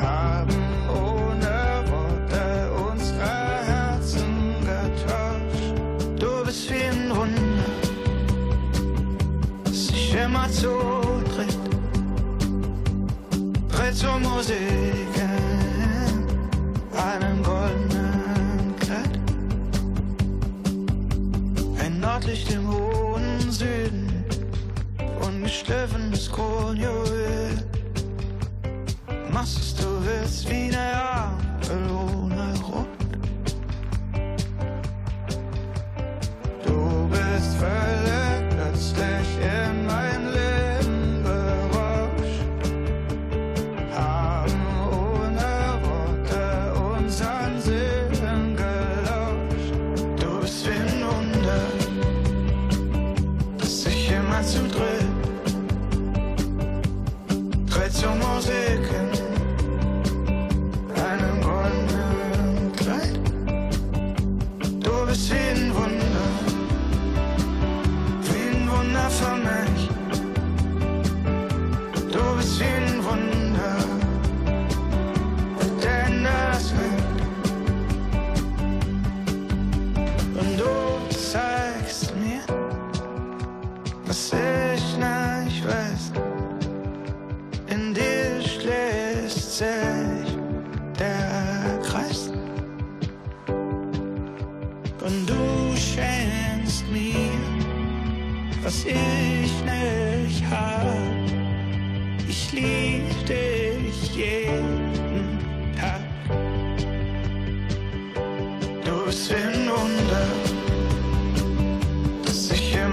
Haben 0.00 0.62
ohne 0.88 1.90
Worte 1.90 2.70
unsere 2.88 3.64
Herzen 3.66 4.60
getauscht. 4.60 5.74
Du 6.20 6.44
bist 6.44 6.70
wie 6.70 6.84
ein 6.84 7.10
Wunder, 7.10 7.64
das 9.64 9.88
sich 9.88 10.14
immer 10.14 10.48
zudreht. 10.52 11.58
Dreht 13.70 13.96
zur 13.96 14.20
Musik 14.20 15.21
Machst 29.42 29.58
es 29.58 29.74
du 29.74 29.88
willst 30.04 30.48
wie 30.48 30.71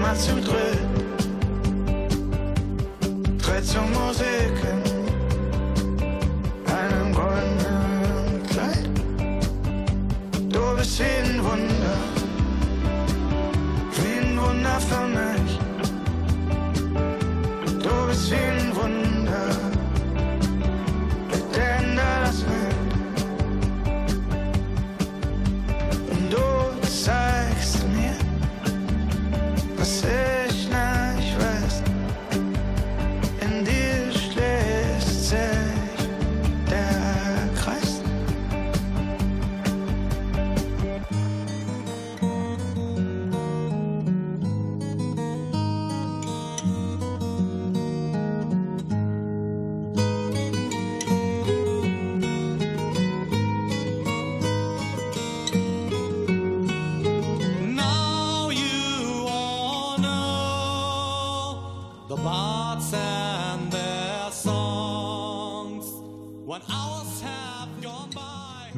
immer 0.00 0.14
zudreht. 0.14 0.78
Dreht 3.38 3.64
zur 3.64 3.82
Musik 3.82 4.52
in 4.62 4.82
einem 6.72 7.12
goldenen 7.12 8.42
Kleid. 8.48 8.88
Du 10.48 10.76
bist 10.76 10.98
wie 11.00 11.04
ein 11.04 11.44
Wunder, 11.44 11.98
wie 13.96 14.18
ein 14.26 14.40
Wunder 14.40 14.80
für 14.80 15.06
mich. 15.06 15.39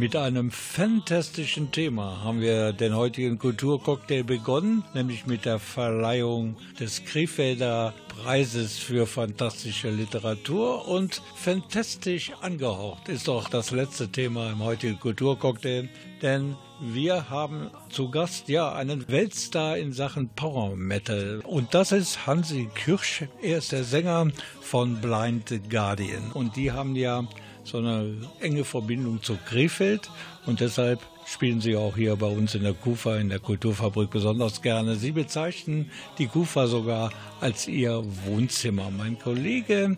Mit 0.02 0.16
einem 0.16 0.50
fantastischen 0.50 1.70
Thema 1.70 2.24
haben 2.24 2.40
wir 2.40 2.72
den 2.72 2.96
heutigen 2.96 3.38
Kulturcocktail 3.38 4.24
begonnen, 4.24 4.82
nämlich 4.94 5.26
mit 5.26 5.44
der 5.44 5.60
Verleihung 5.60 6.56
des 6.80 7.04
Krefelder 7.04 7.94
Preises 8.08 8.78
für 8.78 9.06
fantastische 9.06 9.90
Literatur 9.90 10.88
und 10.88 11.22
fantastisch 11.36 12.32
angehaucht 12.40 13.08
ist 13.08 13.28
auch 13.28 13.48
das 13.48 13.70
letzte 13.70 14.08
Thema 14.08 14.50
im 14.50 14.64
heutigen 14.64 14.98
Kulturcocktail, 14.98 15.88
denn 16.20 16.56
wir 16.80 17.30
haben 17.30 17.70
zu 17.88 18.10
Gast 18.10 18.48
ja 18.48 18.72
einen 18.72 19.08
Weltstar 19.08 19.78
in 19.78 19.92
Sachen 19.92 20.30
Power 20.30 20.74
Metal 20.74 21.42
und 21.44 21.74
das 21.74 21.92
ist 21.92 22.26
Hansi 22.26 22.68
Kirsch. 22.74 23.22
Er 23.40 23.58
ist 23.58 23.70
der 23.70 23.84
Sänger 23.84 24.32
von 24.60 25.00
Blind 25.00 25.70
Guardian 25.70 26.32
und 26.32 26.56
die 26.56 26.72
haben 26.72 26.96
ja 26.96 27.24
so 27.64 27.78
eine 27.78 28.14
enge 28.40 28.64
Verbindung 28.64 29.22
zu 29.22 29.36
Krefeld 29.46 30.10
und 30.46 30.60
deshalb 30.60 31.00
spielen 31.26 31.60
sie 31.60 31.76
auch 31.76 31.96
hier 31.96 32.16
bei 32.16 32.26
uns 32.26 32.54
in 32.54 32.62
der 32.62 32.74
Kufa, 32.74 33.16
in 33.16 33.28
der 33.28 33.38
Kulturfabrik 33.38 34.10
besonders 34.10 34.62
gerne. 34.62 34.96
Sie 34.96 35.12
bezeichnen 35.12 35.90
die 36.18 36.26
Kufa 36.26 36.66
sogar 36.66 37.12
als 37.40 37.68
ihr 37.68 38.02
Wohnzimmer. 38.26 38.90
Mein 38.90 39.18
Kollege 39.18 39.96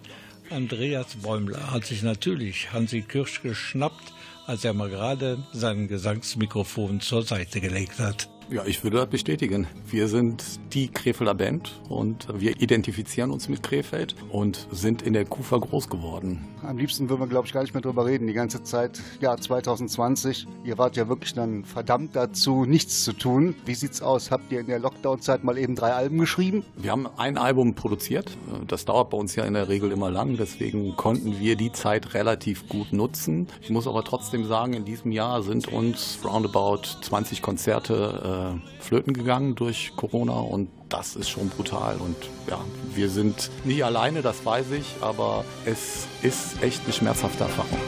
Andreas 0.51 1.17
Bäumler 1.17 1.71
hat 1.71 1.87
sich 1.87 2.03
natürlich 2.03 2.73
Hansi 2.73 3.03
Kirsch 3.03 3.43
geschnappt, 3.43 4.13
als 4.47 4.65
er 4.65 4.75
mal 4.75 4.91
gerade 4.91 5.39
sein 5.53 5.89
Gesangsmikrofon 5.89 7.01
zur 7.01 7.23
Seite 7.23 7.61
gelegt 7.61 7.99
hat. 7.99 8.29
Ja, 8.51 8.63
ich 8.67 8.85
würde 8.85 8.99
das 8.99 9.09
bestätigen. 9.09 9.67
Wir 9.89 10.07
sind 10.07 10.45
die 10.75 10.89
Krefelder 10.89 11.35
Band 11.35 11.81
und 11.89 12.29
wir 12.35 12.61
identifizieren 12.61 13.31
uns 13.31 13.49
mit 13.49 13.63
Krefeld 13.63 14.15
und 14.31 14.69
sind 14.71 15.03
in 15.03 15.15
der 15.15 15.25
Kufa 15.25 15.57
groß 15.57 15.89
geworden. 15.89 16.45
Am 16.63 16.79
liebsten 16.79 17.09
würden 17.09 17.21
wir, 17.21 17.27
glaube 17.27 17.47
ich, 17.47 17.53
gar 17.53 17.63
nicht 17.63 17.75
mehr 17.75 17.83
drüber 17.83 18.07
reden. 18.07 18.27
Die 18.27 18.33
ganze 18.33 18.63
Zeit, 18.63 19.01
ja, 19.21 19.37
2020. 19.37 20.47
Ihr 20.65 20.79
wart 20.79 20.97
ja 20.97 21.09
wirklich 21.09 21.35
dann 21.35 21.65
verdammt 21.65 22.17
dazu, 22.17 22.65
nichts 22.65 23.05
zu 23.05 23.13
tun. 23.13 23.55
Wie 23.67 23.75
sieht's 23.75 24.03
aus? 24.03 24.31
Habt 24.31 24.51
ihr 24.53 24.61
in 24.61 24.67
der 24.67 24.79
Lockdown-Zeit 24.79 25.45
mal 25.45 25.59
eben 25.59 25.75
drei 25.75 25.93
Alben 25.93 26.19
geschrieben? 26.19 26.65
Wir 26.77 26.91
haben 26.91 27.07
ein 27.17 27.39
Album 27.39 27.75
produziert. 27.75 28.37
Das 28.67 28.85
dauert 28.85 29.11
bei 29.11 29.17
uns 29.17 29.37
ja 29.37 29.45
in 29.45 29.55
der 29.55 29.69
Regel 29.69 29.91
immer 29.91 30.11
lang. 30.11 30.37
Deswegen 30.37 30.97
konnten 30.97 31.39
wir 31.39 31.57
die 31.57 31.73
Zeit 31.73 32.15
relativ 32.15 32.69
gut 32.69 32.93
nutzen. 32.93 33.49
Ich 33.61 33.71
muss 33.71 33.87
aber 33.87 34.05
trotzdem 34.05 34.47
sagen, 34.47 34.75
in 34.75 34.85
diesem 34.85 35.13
Jahr 35.13 35.43
sind 35.43 35.69
uns 35.69 36.19
roundabout 36.25 36.83
20 37.03 37.43
Konzerte 37.43 38.34
äh, 38.35 38.83
flöten 38.83 39.13
gegangen 39.13 39.55
durch 39.55 39.93
Corona 39.97 40.35
und 40.35 40.69
das 40.89 41.17
ist 41.17 41.29
schon 41.29 41.49
brutal. 41.49 41.97
Und 41.97 42.17
ja, 42.49 42.59
wir 42.95 43.09
sind 43.09 43.51
nie 43.65 43.83
alleine, 43.83 44.23
das 44.23 44.45
weiß 44.45 44.71
ich, 44.73 44.87
aber 45.01 45.45
es 45.65 46.07
ist 46.23 46.63
echt 46.63 46.83
eine 46.85 46.93
schmerzhafte 46.93 47.45
Erfahrung. 47.45 47.79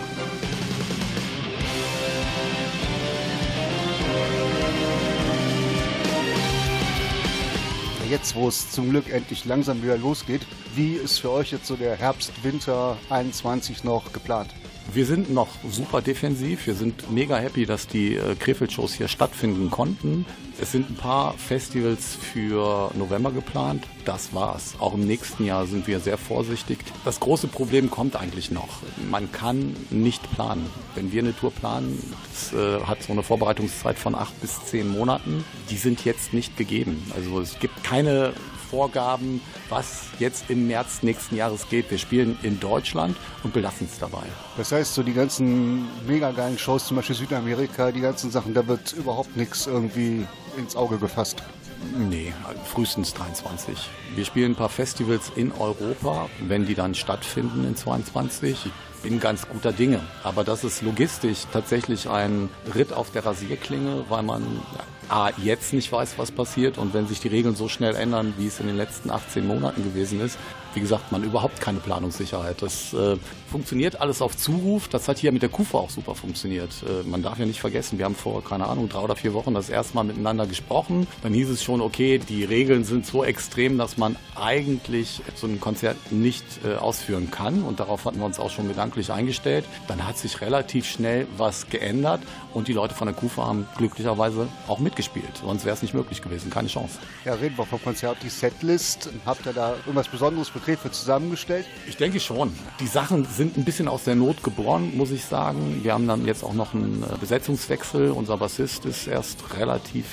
Jetzt, 8.08 8.36
wo 8.36 8.46
es 8.46 8.70
zum 8.70 8.90
Glück 8.90 9.12
endlich 9.12 9.44
langsam 9.44 9.82
wieder 9.82 9.98
losgeht, 9.98 10.46
wie 10.76 10.92
ist 10.92 11.18
für 11.18 11.30
euch 11.30 11.50
jetzt 11.50 11.66
so 11.66 11.74
der 11.74 11.96
Herbst, 11.96 12.32
Winter 12.44 12.96
21 13.10 13.82
noch 13.82 14.12
geplant? 14.12 14.54
Wir 14.92 15.04
sind 15.04 15.32
noch 15.32 15.48
super 15.68 16.00
defensiv. 16.00 16.66
Wir 16.66 16.74
sind 16.74 17.10
mega 17.10 17.36
happy, 17.36 17.66
dass 17.66 17.86
die 17.86 18.14
äh, 18.14 18.34
Krefeld-Shows 18.34 18.94
hier 18.94 19.08
stattfinden 19.08 19.70
konnten. 19.70 20.24
Es 20.58 20.72
sind 20.72 20.88
ein 20.88 20.94
paar 20.94 21.34
Festivals 21.34 22.16
für 22.16 22.90
November 22.94 23.30
geplant. 23.30 23.84
Das 24.06 24.32
war's. 24.32 24.74
Auch 24.78 24.94
im 24.94 25.06
nächsten 25.06 25.44
Jahr 25.44 25.66
sind 25.66 25.86
wir 25.86 26.00
sehr 26.00 26.16
vorsichtig. 26.16 26.78
Das 27.04 27.20
große 27.20 27.48
Problem 27.48 27.90
kommt 27.90 28.16
eigentlich 28.16 28.50
noch. 28.50 28.68
Man 29.10 29.30
kann 29.32 29.76
nicht 29.90 30.22
planen. 30.32 30.66
Wenn 30.94 31.12
wir 31.12 31.20
eine 31.20 31.36
Tour 31.36 31.50
planen, 31.50 32.02
das 32.32 32.52
äh, 32.54 32.80
hat 32.84 33.02
so 33.02 33.12
eine 33.12 33.22
Vorbereitungszeit 33.22 33.98
von 33.98 34.14
acht 34.14 34.40
bis 34.40 34.64
zehn 34.64 34.88
Monaten. 34.88 35.44
Die 35.68 35.76
sind 35.76 36.04
jetzt 36.06 36.32
nicht 36.32 36.56
gegeben. 36.56 37.10
Also 37.14 37.40
es 37.40 37.58
gibt 37.58 37.84
keine 37.84 38.32
Vorgaben, 38.70 39.40
was 39.68 40.02
jetzt 40.18 40.50
im 40.50 40.66
März 40.66 41.02
nächsten 41.02 41.36
Jahres 41.36 41.68
geht. 41.68 41.90
Wir 41.90 41.98
spielen 41.98 42.38
in 42.42 42.60
Deutschland 42.60 43.16
und 43.42 43.52
belassen 43.52 43.88
es 43.90 43.98
dabei. 43.98 44.24
Das 44.56 44.72
heißt, 44.72 44.94
so 44.94 45.02
die 45.02 45.14
ganzen 45.14 45.86
mega 46.06 46.30
geilen 46.32 46.58
Shows, 46.58 46.86
zum 46.86 46.96
Beispiel 46.96 47.16
Südamerika, 47.16 47.92
die 47.92 48.00
ganzen 48.00 48.30
Sachen, 48.30 48.54
da 48.54 48.66
wird 48.66 48.92
überhaupt 48.92 49.36
nichts 49.36 49.66
irgendwie 49.66 50.26
ins 50.56 50.76
Auge 50.76 50.98
gefasst. 50.98 51.42
Nee, 51.96 52.32
frühestens 52.64 53.14
23. 53.14 53.76
Wir 54.14 54.24
spielen 54.24 54.52
ein 54.52 54.56
paar 54.56 54.68
Festivals 54.68 55.30
in 55.36 55.52
Europa, 55.52 56.28
wenn 56.40 56.66
die 56.66 56.74
dann 56.74 56.94
stattfinden 56.94 57.66
in 57.66 57.76
22. 57.76 58.66
Ich 58.66 59.02
bin 59.02 59.20
ganz 59.20 59.46
guter 59.46 59.72
Dinge. 59.72 60.00
Aber 60.24 60.42
das 60.42 60.64
ist 60.64 60.82
logistisch 60.82 61.46
tatsächlich 61.52 62.08
ein 62.08 62.48
Ritt 62.74 62.92
auf 62.92 63.10
der 63.12 63.24
Rasierklinge, 63.24 64.04
weil 64.08 64.22
man 64.22 64.42
A, 65.08 65.30
jetzt 65.36 65.72
nicht 65.72 65.90
weiß, 65.90 66.18
was 66.18 66.30
passiert. 66.30 66.78
Und 66.78 66.94
wenn 66.94 67.06
sich 67.06 67.20
die 67.20 67.28
Regeln 67.28 67.56
so 67.56 67.68
schnell 67.68 67.94
ändern, 67.94 68.34
wie 68.38 68.46
es 68.46 68.60
in 68.60 68.66
den 68.66 68.76
letzten 68.76 69.10
18 69.10 69.46
Monaten 69.46 69.84
gewesen 69.84 70.20
ist, 70.20 70.38
wie 70.76 70.80
gesagt, 70.80 71.10
man 71.10 71.24
überhaupt 71.24 71.58
keine 71.58 71.80
Planungssicherheit. 71.80 72.60
Das 72.60 72.92
äh, 72.92 73.16
funktioniert 73.50 73.98
alles 73.98 74.20
auf 74.20 74.36
Zuruf. 74.36 74.88
Das 74.88 75.08
hat 75.08 75.16
hier 75.16 75.32
mit 75.32 75.40
der 75.40 75.48
Kufa 75.48 75.78
auch 75.78 75.88
super 75.88 76.14
funktioniert. 76.14 76.70
Äh, 76.86 77.08
man 77.08 77.22
darf 77.22 77.38
ja 77.38 77.46
nicht 77.46 77.60
vergessen, 77.60 77.98
wir 77.98 78.04
haben 78.04 78.14
vor, 78.14 78.44
keine 78.44 78.66
Ahnung, 78.66 78.90
drei 78.90 78.98
oder 78.98 79.16
vier 79.16 79.32
Wochen 79.32 79.54
das 79.54 79.70
erste 79.70 79.94
Mal 79.94 80.04
miteinander 80.04 80.46
gesprochen. 80.46 81.06
Dann 81.22 81.32
hieß 81.32 81.48
es 81.48 81.64
schon, 81.64 81.80
okay, 81.80 82.18
die 82.18 82.44
Regeln 82.44 82.84
sind 82.84 83.06
so 83.06 83.24
extrem, 83.24 83.78
dass 83.78 83.96
man 83.96 84.16
eigentlich 84.34 85.22
so 85.34 85.46
ein 85.46 85.60
Konzert 85.60 85.96
nicht 86.12 86.44
äh, 86.62 86.76
ausführen 86.76 87.30
kann. 87.30 87.62
Und 87.62 87.80
darauf 87.80 88.04
hatten 88.04 88.18
wir 88.18 88.26
uns 88.26 88.38
auch 88.38 88.50
schon 88.50 88.68
gedanklich 88.68 89.10
eingestellt. 89.10 89.64
Dann 89.88 90.06
hat 90.06 90.18
sich 90.18 90.42
relativ 90.42 90.84
schnell 90.84 91.26
was 91.38 91.70
geändert 91.70 92.20
und 92.52 92.68
die 92.68 92.74
Leute 92.74 92.94
von 92.94 93.06
der 93.06 93.14
Kufa 93.14 93.46
haben 93.46 93.66
glücklicherweise 93.76 94.48
auch 94.66 94.78
mitgespielt. 94.78 95.42
Sonst 95.42 95.64
wäre 95.64 95.74
es 95.74 95.82
nicht 95.82 95.94
möglich 95.94 96.20
gewesen. 96.20 96.50
Keine 96.50 96.68
Chance. 96.68 96.98
Ja, 97.24 97.34
reden 97.34 97.56
wir 97.56 97.64
vom 97.64 97.82
Konzert, 97.82 98.18
die 98.22 98.28
Setlist. 98.28 99.10
Habt 99.24 99.46
ihr 99.46 99.52
da 99.52 99.74
irgendwas 99.86 100.08
Besonderes 100.08 100.50
für 100.66 100.72
Krefeld 100.72 100.94
zusammengestellt? 100.94 101.66
Ich 101.86 101.96
denke 101.96 102.18
schon. 102.18 102.52
Die 102.80 102.86
Sachen 102.86 103.24
sind 103.24 103.56
ein 103.56 103.64
bisschen 103.64 103.86
aus 103.88 104.04
der 104.04 104.16
Not 104.16 104.42
geboren, 104.42 104.96
muss 104.96 105.10
ich 105.12 105.24
sagen. 105.24 105.80
Wir 105.82 105.92
haben 105.92 106.08
dann 106.08 106.26
jetzt 106.26 106.42
auch 106.42 106.54
noch 106.54 106.74
einen 106.74 107.02
äh, 107.02 107.16
Besetzungswechsel. 107.18 108.10
Unser 108.10 108.36
Bassist 108.36 108.84
ist 108.84 109.06
erst 109.06 109.56
relativ 109.56 110.06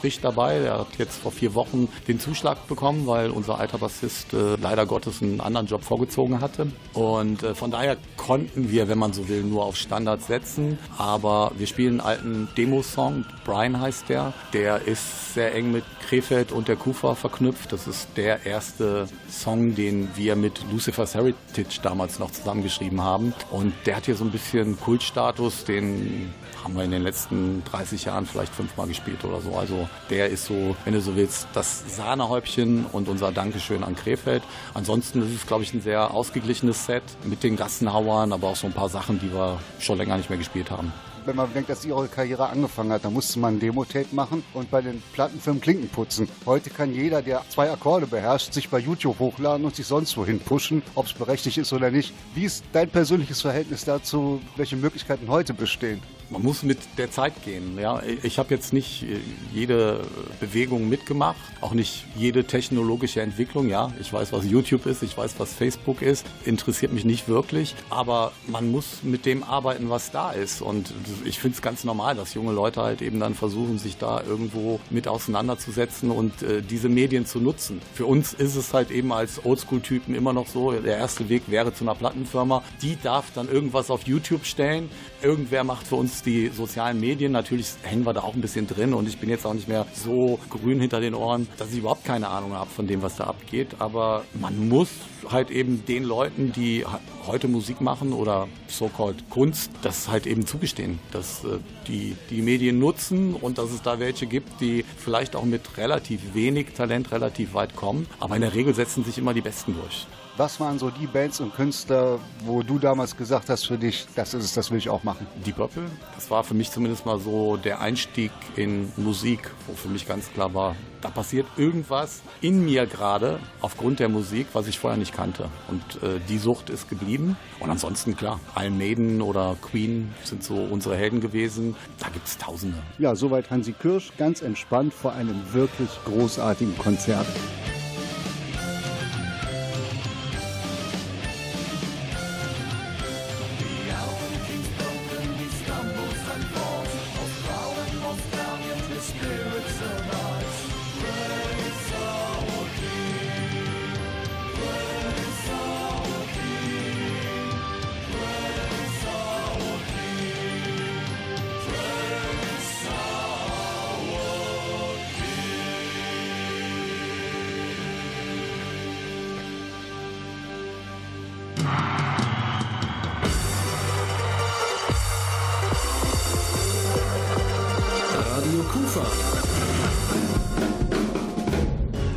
frisch 0.00 0.20
dabei. 0.20 0.58
Er 0.58 0.80
hat 0.80 0.98
jetzt 0.98 1.20
vor 1.20 1.32
vier 1.32 1.54
Wochen 1.54 1.88
den 2.08 2.18
Zuschlag 2.18 2.66
bekommen, 2.68 3.06
weil 3.06 3.30
unser 3.30 3.58
alter 3.58 3.78
Bassist 3.78 4.32
äh, 4.32 4.56
leider 4.56 4.86
Gottes 4.86 5.22
einen 5.22 5.40
anderen 5.40 5.66
Job 5.66 5.84
vorgezogen 5.84 6.40
hatte. 6.40 6.68
Und 6.94 7.42
äh, 7.42 7.54
von 7.54 7.70
daher 7.70 7.96
konnten 8.16 8.70
wir, 8.70 8.88
wenn 8.88 8.98
man 8.98 9.12
so 9.12 9.28
will, 9.28 9.42
nur 9.42 9.64
auf 9.64 9.76
Standard 9.76 10.22
setzen. 10.22 10.78
Aber 10.96 11.52
wir 11.56 11.66
spielen 11.66 12.00
einen 12.00 12.20
alten 12.20 12.48
Demosong. 12.56 13.24
Brian 13.44 13.80
heißt 13.80 14.08
der. 14.08 14.32
Der 14.52 14.82
ist 14.86 15.34
sehr 15.34 15.54
eng 15.54 15.72
mit 15.72 15.84
Krefeld 16.08 16.52
und 16.52 16.68
der 16.68 16.76
Kufa 16.76 17.14
verknüpft. 17.14 17.72
Das 17.72 17.86
ist 17.86 18.08
der 18.16 18.46
erste 18.46 19.06
Song, 19.28 19.74
den 19.74 20.08
wir 20.16 20.36
mit 20.36 20.60
Lucifer's 20.70 21.14
Heritage 21.14 21.80
damals 21.82 22.18
noch 22.18 22.30
zusammengeschrieben 22.30 23.02
haben. 23.02 23.34
Und 23.50 23.72
der 23.86 23.96
hat 23.96 24.06
hier 24.06 24.16
so 24.16 24.24
ein 24.24 24.30
bisschen 24.30 24.78
Kultstatus, 24.80 25.64
den 25.64 26.32
haben 26.70 26.76
wir 26.76 26.84
in 26.84 26.92
den 26.92 27.02
letzten 27.02 27.64
30 27.64 28.04
Jahren 28.04 28.26
vielleicht 28.26 28.54
fünfmal 28.54 28.86
gespielt 28.86 29.24
oder 29.24 29.40
so. 29.40 29.56
Also 29.56 29.88
der 30.08 30.28
ist 30.28 30.44
so, 30.44 30.76
wenn 30.84 30.94
du 30.94 31.00
so 31.00 31.16
willst, 31.16 31.48
das 31.52 31.96
Sahnehäubchen 31.96 32.86
und 32.86 33.08
unser 33.08 33.32
Dankeschön 33.32 33.82
an 33.82 33.96
Krefeld. 33.96 34.44
Ansonsten 34.72 35.20
ist 35.22 35.34
es, 35.34 35.46
glaube 35.48 35.64
ich, 35.64 35.74
ein 35.74 35.80
sehr 35.80 36.14
ausgeglichenes 36.14 36.86
Set 36.86 37.02
mit 37.24 37.42
den 37.42 37.56
Gassenhauern, 37.56 38.32
aber 38.32 38.48
auch 38.48 38.56
so 38.56 38.68
ein 38.68 38.72
paar 38.72 38.88
Sachen, 38.88 39.18
die 39.18 39.32
wir 39.32 39.58
schon 39.80 39.98
länger 39.98 40.16
nicht 40.16 40.30
mehr 40.30 40.38
gespielt 40.38 40.70
haben 40.70 40.92
wenn 41.24 41.36
man 41.36 41.52
denkt, 41.52 41.70
dass 41.70 41.84
ihre 41.84 42.08
Karriere 42.08 42.48
angefangen 42.48 42.92
hat, 42.92 43.04
dann 43.04 43.12
musste 43.12 43.38
man 43.38 43.56
ein 43.56 43.60
Demo-Tape 43.60 44.08
machen 44.12 44.42
und 44.54 44.70
bei 44.70 44.80
den 44.80 45.02
Plattenfirmen 45.12 45.60
Klinken 45.60 45.88
putzen. 45.88 46.28
Heute 46.46 46.70
kann 46.70 46.94
jeder, 46.94 47.22
der 47.22 47.42
zwei 47.48 47.70
Akkorde 47.70 48.06
beherrscht, 48.06 48.52
sich 48.52 48.68
bei 48.68 48.78
YouTube 48.78 49.18
hochladen 49.18 49.64
und 49.64 49.76
sich 49.76 49.86
sonst 49.86 50.16
wohin 50.16 50.40
pushen, 50.40 50.82
ob 50.94 51.06
es 51.06 51.12
berechtigt 51.12 51.58
ist 51.58 51.72
oder 51.72 51.90
nicht. 51.90 52.12
Wie 52.34 52.44
ist 52.44 52.64
dein 52.72 52.88
persönliches 52.88 53.42
Verhältnis 53.42 53.84
dazu, 53.84 54.40
welche 54.56 54.76
Möglichkeiten 54.76 55.28
heute 55.28 55.54
bestehen? 55.54 56.00
Man 56.32 56.42
muss 56.44 56.62
mit 56.62 56.78
der 56.96 57.10
Zeit 57.10 57.42
gehen. 57.44 57.76
Ja. 57.76 58.00
Ich 58.22 58.38
habe 58.38 58.54
jetzt 58.54 58.72
nicht 58.72 59.04
jede 59.52 60.00
Bewegung 60.38 60.88
mitgemacht, 60.88 61.40
auch 61.60 61.72
nicht 61.72 62.04
jede 62.14 62.44
technologische 62.44 63.20
Entwicklung. 63.20 63.68
Ja, 63.68 63.92
ich 64.00 64.12
weiß, 64.12 64.32
was 64.32 64.46
YouTube 64.46 64.86
ist, 64.86 65.02
ich 65.02 65.18
weiß, 65.18 65.34
was 65.38 65.52
Facebook 65.52 66.02
ist, 66.02 66.24
interessiert 66.44 66.92
mich 66.92 67.04
nicht 67.04 67.26
wirklich. 67.26 67.74
Aber 67.88 68.30
man 68.46 68.70
muss 68.70 69.02
mit 69.02 69.26
dem 69.26 69.42
arbeiten, 69.42 69.90
was 69.90 70.12
da 70.12 70.30
ist. 70.30 70.62
Und 70.62 70.94
ich 71.24 71.38
finde 71.38 71.56
es 71.56 71.62
ganz 71.62 71.84
normal, 71.84 72.14
dass 72.14 72.34
junge 72.34 72.52
Leute 72.52 72.82
halt 72.82 73.02
eben 73.02 73.20
dann 73.20 73.34
versuchen, 73.34 73.78
sich 73.78 73.96
da 73.96 74.22
irgendwo 74.22 74.80
mit 74.90 75.08
auseinanderzusetzen 75.08 76.10
und 76.10 76.42
äh, 76.42 76.62
diese 76.62 76.88
Medien 76.88 77.26
zu 77.26 77.40
nutzen. 77.40 77.80
Für 77.94 78.06
uns 78.06 78.32
ist 78.32 78.56
es 78.56 78.72
halt 78.72 78.90
eben 78.90 79.12
als 79.12 79.44
Oldschool-Typen 79.44 80.14
immer 80.14 80.32
noch 80.32 80.46
so, 80.46 80.72
der 80.72 80.96
erste 80.96 81.28
Weg 81.28 81.44
wäre 81.48 81.74
zu 81.74 81.84
einer 81.84 81.94
Plattenfirma. 81.94 82.62
Die 82.82 82.96
darf 83.02 83.32
dann 83.34 83.48
irgendwas 83.48 83.90
auf 83.90 84.02
YouTube 84.06 84.44
stellen. 84.44 84.90
Irgendwer 85.22 85.64
macht 85.64 85.86
für 85.86 85.96
uns 85.96 86.22
die 86.22 86.48
sozialen 86.48 86.98
Medien. 86.98 87.32
Natürlich 87.32 87.66
hängen 87.82 88.06
wir 88.06 88.14
da 88.14 88.22
auch 88.22 88.34
ein 88.34 88.40
bisschen 88.40 88.66
drin 88.66 88.94
und 88.94 89.06
ich 89.06 89.18
bin 89.18 89.28
jetzt 89.28 89.44
auch 89.44 89.52
nicht 89.52 89.68
mehr 89.68 89.86
so 89.92 90.38
grün 90.48 90.80
hinter 90.80 91.00
den 91.00 91.14
Ohren, 91.14 91.46
dass 91.58 91.72
ich 91.72 91.78
überhaupt 91.78 92.04
keine 92.06 92.28
Ahnung 92.28 92.54
habe 92.54 92.70
von 92.70 92.86
dem, 92.86 93.02
was 93.02 93.16
da 93.16 93.24
abgeht. 93.24 93.76
Aber 93.80 94.24
man 94.40 94.68
muss 94.68 94.88
halt 95.28 95.50
eben 95.50 95.84
den 95.84 96.04
Leuten, 96.04 96.52
die 96.52 96.86
heute 97.26 97.48
Musik 97.48 97.82
machen 97.82 98.14
oder 98.14 98.48
so-called 98.66 99.28
Kunst, 99.28 99.70
das 99.82 100.08
halt 100.08 100.26
eben 100.26 100.46
zugestehen, 100.46 100.98
dass 101.12 101.44
äh, 101.44 101.58
die 101.86 102.16
die 102.30 102.40
Medien 102.40 102.78
nutzen 102.78 103.34
und 103.34 103.58
dass 103.58 103.72
es 103.72 103.82
da 103.82 104.00
welche 104.00 104.26
gibt, 104.26 104.60
die 104.60 104.84
vielleicht 104.96 105.36
auch 105.36 105.44
mit 105.44 105.76
relativ 105.76 106.34
wenig 106.34 106.68
Talent 106.74 107.12
relativ 107.12 107.52
weit 107.52 107.76
kommen, 107.76 108.06
aber 108.20 108.36
in 108.36 108.42
der 108.42 108.54
Regel 108.54 108.74
setzen 108.74 109.04
sich 109.04 109.18
immer 109.18 109.34
die 109.34 109.42
Besten 109.42 109.74
durch. 109.74 110.06
Was 110.40 110.58
waren 110.58 110.78
so 110.78 110.88
die 110.88 111.06
Bands 111.06 111.38
und 111.40 111.54
Künstler, 111.54 112.18
wo 112.46 112.62
du 112.62 112.78
damals 112.78 113.14
gesagt 113.14 113.50
hast 113.50 113.66
für 113.66 113.76
dich, 113.76 114.06
das 114.14 114.32
ist 114.32 114.42
es, 114.42 114.54
das 114.54 114.70
will 114.70 114.78
ich 114.78 114.88
auch 114.88 115.04
machen? 115.04 115.26
Die 115.44 115.52
Purple, 115.52 115.82
das 116.14 116.30
war 116.30 116.44
für 116.44 116.54
mich 116.54 116.70
zumindest 116.70 117.04
mal 117.04 117.18
so 117.18 117.58
der 117.58 117.82
Einstieg 117.82 118.30
in 118.56 118.90
Musik, 118.96 119.50
wo 119.66 119.74
für 119.74 119.88
mich 119.88 120.08
ganz 120.08 120.32
klar 120.32 120.54
war, 120.54 120.76
da 121.02 121.10
passiert 121.10 121.46
irgendwas 121.58 122.22
in 122.40 122.64
mir 122.64 122.86
gerade 122.86 123.38
aufgrund 123.60 124.00
der 124.00 124.08
Musik, 124.08 124.46
was 124.54 124.66
ich 124.66 124.78
vorher 124.78 124.98
nicht 124.98 125.12
kannte. 125.12 125.50
Und 125.68 126.02
äh, 126.02 126.18
die 126.26 126.38
Sucht 126.38 126.70
ist 126.70 126.88
geblieben. 126.88 127.36
Und 127.58 127.68
ansonsten, 127.68 128.16
klar, 128.16 128.40
Iron 128.56 128.78
Maiden 128.78 129.20
oder 129.20 129.56
Queen 129.60 130.14
sind 130.24 130.42
so 130.42 130.54
unsere 130.54 130.96
Helden 130.96 131.20
gewesen. 131.20 131.76
Da 131.98 132.08
gibt 132.08 132.26
es 132.26 132.38
Tausende. 132.38 132.78
Ja, 132.96 133.14
soweit 133.14 133.50
Hansi 133.50 133.74
Kirsch, 133.74 134.12
ganz 134.16 134.40
entspannt 134.40 134.94
vor 134.94 135.12
einem 135.12 135.52
wirklich 135.52 135.90
großartigen 136.06 136.78
Konzert. 136.78 137.26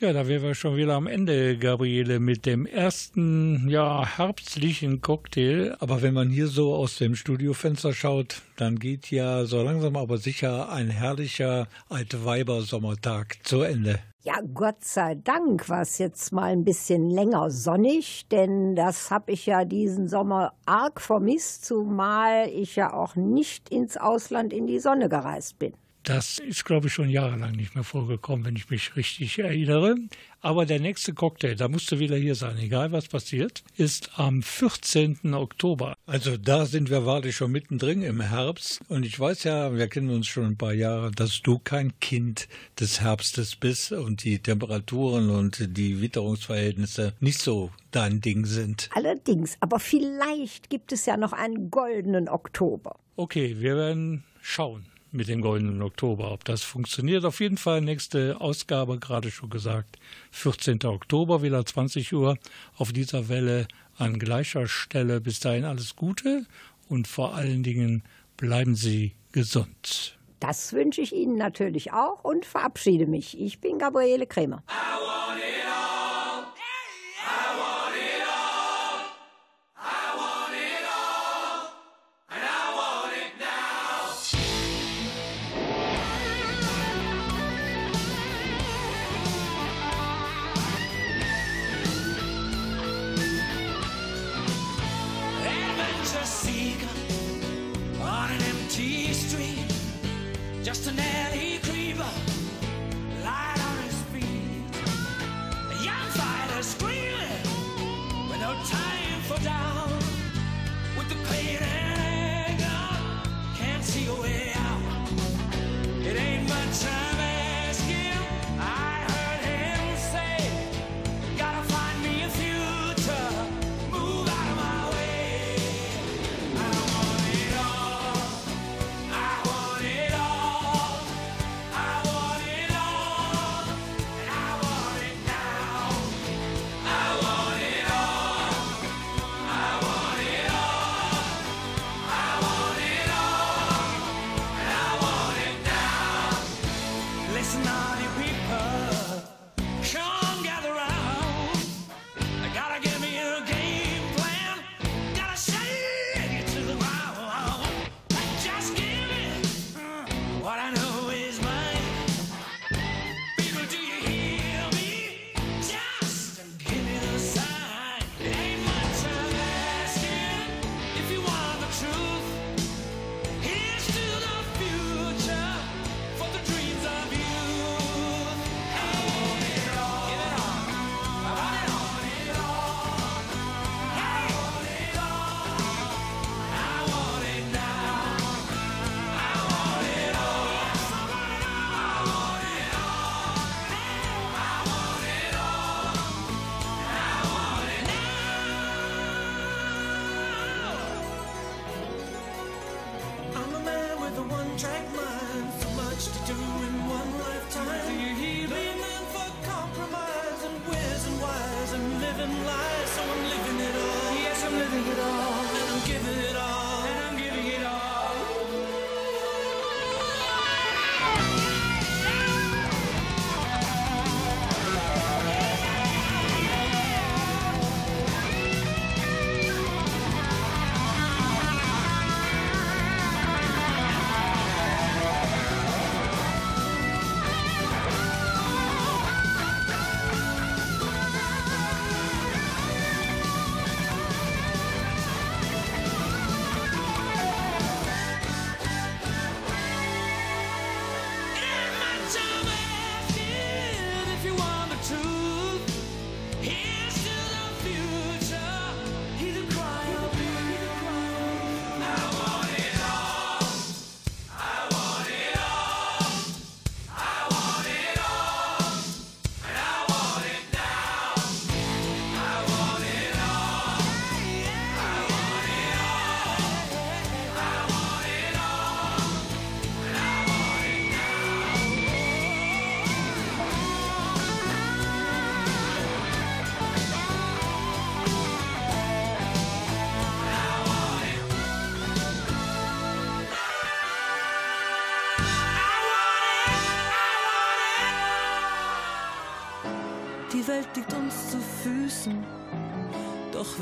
Ja, 0.00 0.14
da 0.14 0.26
wären 0.26 0.42
wir 0.42 0.54
schon 0.54 0.78
wieder 0.78 0.94
am 0.94 1.06
Ende, 1.06 1.58
Gabriele, 1.58 2.20
mit 2.20 2.46
dem 2.46 2.64
ersten, 2.64 3.68
ja, 3.68 4.16
herbstlichen 4.16 5.02
Cocktail. 5.02 5.76
Aber 5.78 6.00
wenn 6.00 6.14
man 6.14 6.30
hier 6.30 6.46
so 6.46 6.74
aus 6.74 6.96
dem 6.96 7.14
Studiofenster 7.14 7.92
schaut, 7.92 8.40
dann 8.56 8.78
geht 8.78 9.10
ja 9.10 9.44
so 9.44 9.62
langsam 9.62 9.96
aber 9.96 10.16
sicher 10.16 10.72
ein 10.72 10.88
herrlicher 10.88 11.68
Altweiber-Sommertag 11.90 13.40
zu 13.42 13.60
Ende. 13.60 13.98
Ja, 14.22 14.36
Gott 14.54 14.82
sei 14.84 15.16
Dank 15.16 15.68
war 15.68 15.82
es 15.82 15.98
jetzt 15.98 16.32
mal 16.32 16.50
ein 16.50 16.64
bisschen 16.64 17.10
länger 17.10 17.50
sonnig, 17.50 18.26
denn 18.28 18.74
das 18.76 19.10
habe 19.10 19.32
ich 19.32 19.44
ja 19.44 19.66
diesen 19.66 20.08
Sommer 20.08 20.54
arg 20.64 21.02
vermisst, 21.02 21.66
zumal 21.66 22.48
ich 22.48 22.74
ja 22.74 22.94
auch 22.94 23.16
nicht 23.16 23.68
ins 23.68 23.98
Ausland 23.98 24.54
in 24.54 24.66
die 24.66 24.78
Sonne 24.78 25.10
gereist 25.10 25.58
bin. 25.58 25.74
Das 26.02 26.38
ist, 26.38 26.64
glaube 26.64 26.86
ich, 26.86 26.94
schon 26.94 27.10
jahrelang 27.10 27.52
nicht 27.52 27.74
mehr 27.74 27.84
vorgekommen, 27.84 28.44
wenn 28.46 28.56
ich 28.56 28.70
mich 28.70 28.96
richtig 28.96 29.38
erinnere. 29.38 29.96
Aber 30.40 30.64
der 30.64 30.80
nächste 30.80 31.12
Cocktail, 31.12 31.54
da 31.54 31.68
musst 31.68 31.92
du 31.92 31.98
wieder 31.98 32.16
hier 32.16 32.34
sein, 32.34 32.56
egal 32.56 32.92
was 32.92 33.08
passiert, 33.08 33.62
ist 33.76 34.18
am 34.18 34.42
14. 34.42 35.34
Oktober. 35.34 35.94
Also 36.06 36.38
da 36.38 36.64
sind 36.64 36.88
wir 36.88 37.04
wahrlich 37.04 37.36
schon 37.36 37.52
mittendrin 37.52 38.00
im 38.00 38.22
Herbst. 38.22 38.80
Und 38.88 39.04
ich 39.04 39.20
weiß 39.20 39.44
ja, 39.44 39.76
wir 39.76 39.88
kennen 39.88 40.08
uns 40.08 40.26
schon 40.26 40.46
ein 40.46 40.56
paar 40.56 40.72
Jahre, 40.72 41.10
dass 41.10 41.42
du 41.42 41.58
kein 41.58 41.98
Kind 42.00 42.48
des 42.78 43.02
Herbstes 43.02 43.56
bist 43.56 43.92
und 43.92 44.24
die 44.24 44.38
Temperaturen 44.38 45.28
und 45.28 45.76
die 45.76 46.00
Witterungsverhältnisse 46.00 47.12
nicht 47.20 47.40
so 47.40 47.70
dein 47.90 48.22
Ding 48.22 48.46
sind. 48.46 48.88
Allerdings, 48.94 49.58
aber 49.60 49.78
vielleicht 49.78 50.70
gibt 50.70 50.92
es 50.92 51.04
ja 51.04 51.18
noch 51.18 51.34
einen 51.34 51.70
goldenen 51.70 52.30
Oktober. 52.30 52.98
Okay, 53.16 53.56
wir 53.58 53.76
werden 53.76 54.24
schauen 54.40 54.89
mit 55.12 55.28
dem 55.28 55.40
goldenen 55.40 55.82
Oktober, 55.82 56.32
ob 56.32 56.44
das 56.44 56.62
funktioniert. 56.62 57.24
Auf 57.24 57.40
jeden 57.40 57.56
Fall 57.56 57.80
nächste 57.80 58.40
Ausgabe, 58.40 58.98
gerade 58.98 59.30
schon 59.30 59.50
gesagt, 59.50 59.98
14. 60.30 60.84
Oktober, 60.84 61.42
wieder 61.42 61.64
20 61.64 62.12
Uhr 62.12 62.38
auf 62.76 62.92
dieser 62.92 63.28
Welle 63.28 63.66
an 63.96 64.18
gleicher 64.18 64.68
Stelle. 64.68 65.20
Bis 65.20 65.40
dahin 65.40 65.64
alles 65.64 65.96
Gute 65.96 66.46
und 66.88 67.08
vor 67.08 67.34
allen 67.34 67.62
Dingen 67.62 68.02
bleiben 68.36 68.74
Sie 68.74 69.14
gesund. 69.32 70.16
Das 70.38 70.72
wünsche 70.72 71.02
ich 71.02 71.14
Ihnen 71.14 71.36
natürlich 71.36 71.92
auch 71.92 72.24
und 72.24 72.46
verabschiede 72.46 73.06
mich. 73.06 73.38
Ich 73.38 73.60
bin 73.60 73.78
Gabriele 73.78 74.26
Krämer. 74.26 74.62
adventure 74.68 75.29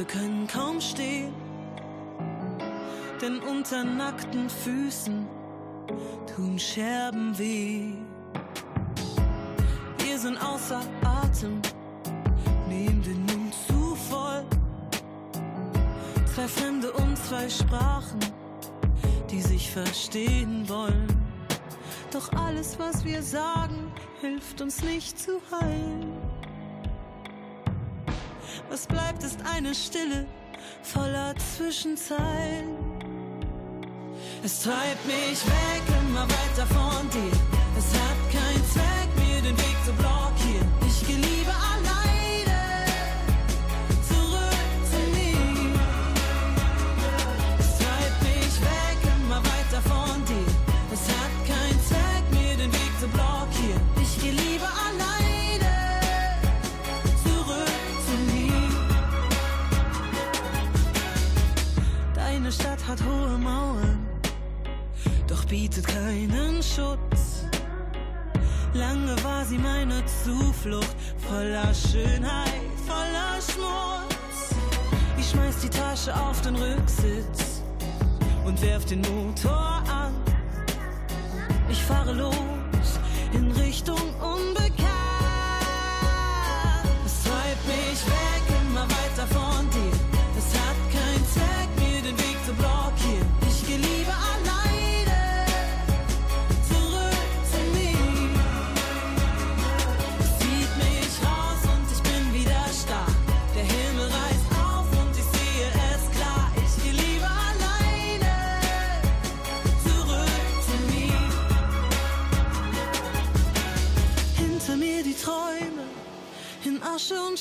können 0.08 0.46
kaum 0.46 0.80
stehen. 0.80 1.32
Denn 3.22 3.38
unter 3.40 3.84
nackten 3.84 4.48
Füßen 4.48 5.26
tun 6.34 6.58
Scherben 6.58 7.38
weh. 7.38 7.92
Wir 9.98 10.18
sind 10.18 10.38
außer 10.42 10.80
Atem, 11.04 11.60
nehmen 12.68 13.02
den 13.02 13.20
Mund 13.26 13.54
zu 13.66 13.94
voll. 14.10 14.44
Zwei 16.34 16.48
Fremde 16.48 16.92
und 16.92 17.16
zwei 17.18 17.48
Sprachen, 17.48 18.20
die 19.30 19.40
sich 19.40 19.70
verstehen 19.70 20.68
wollen. 20.68 21.06
Doch 22.12 22.32
alles, 22.32 22.78
was 22.78 23.04
wir 23.04 23.22
sagen, 23.22 23.92
hilft 24.20 24.60
uns 24.60 24.82
nicht 24.82 25.18
zu 25.18 25.40
heilen. 25.50 26.07
Was 28.70 28.86
bleibt, 28.86 29.22
ist 29.22 29.38
eine 29.50 29.74
Stille 29.74 30.26
voller 30.82 31.34
Zwischenzeilen. 31.56 32.76
Es 34.44 34.62
treibt 34.62 35.06
mich 35.06 35.44
weg, 35.46 35.82
immer 36.00 36.22
weiter 36.22 36.66
von 36.66 37.08
dir. 37.10 37.32
Es 37.78 37.94
hat 37.94 38.18
keinen 38.30 38.64
Zweck, 38.70 39.08
mir 39.16 39.40
den 39.40 39.56
Weg 39.56 39.76
zu 39.84 39.92
blockieren. 39.92 40.68
Ich 40.86 41.06
gehe 41.06 41.16
bietet 65.48 65.86
keinen 65.86 66.62
Schutz. 66.62 67.44
Lange 68.74 69.16
war 69.24 69.44
sie 69.44 69.56
meine 69.56 70.04
Zuflucht, 70.24 70.94
voller 71.26 71.72
Schönheit, 71.74 72.52
voller 72.86 73.40
Schmutz. 73.40 74.54
Ich 75.18 75.30
schmeiß 75.30 75.60
die 75.62 75.70
Tasche 75.70 76.14
auf 76.14 76.40
den 76.42 76.54
Rücksitz 76.56 77.62
und 78.44 78.60
werf 78.60 78.84
den 78.84 79.00
Motor 79.00 79.82
an. 79.90 80.14
Ich 81.70 81.82
fahre 81.82 82.12
los 82.12 82.57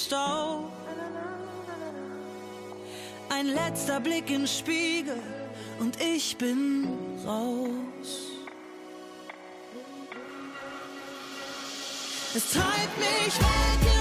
Staub. 0.06 0.72
Ein 3.30 3.48
letzter 3.48 4.00
Blick 4.00 4.30
in 4.30 4.48
Spiegel 4.48 5.22
und 5.80 6.02
ich 6.02 6.38
bin 6.38 6.88
raus. 7.26 8.32
Es 12.36 12.52
treibt 12.52 12.98
mich 12.98 13.40
weg, 13.40 13.97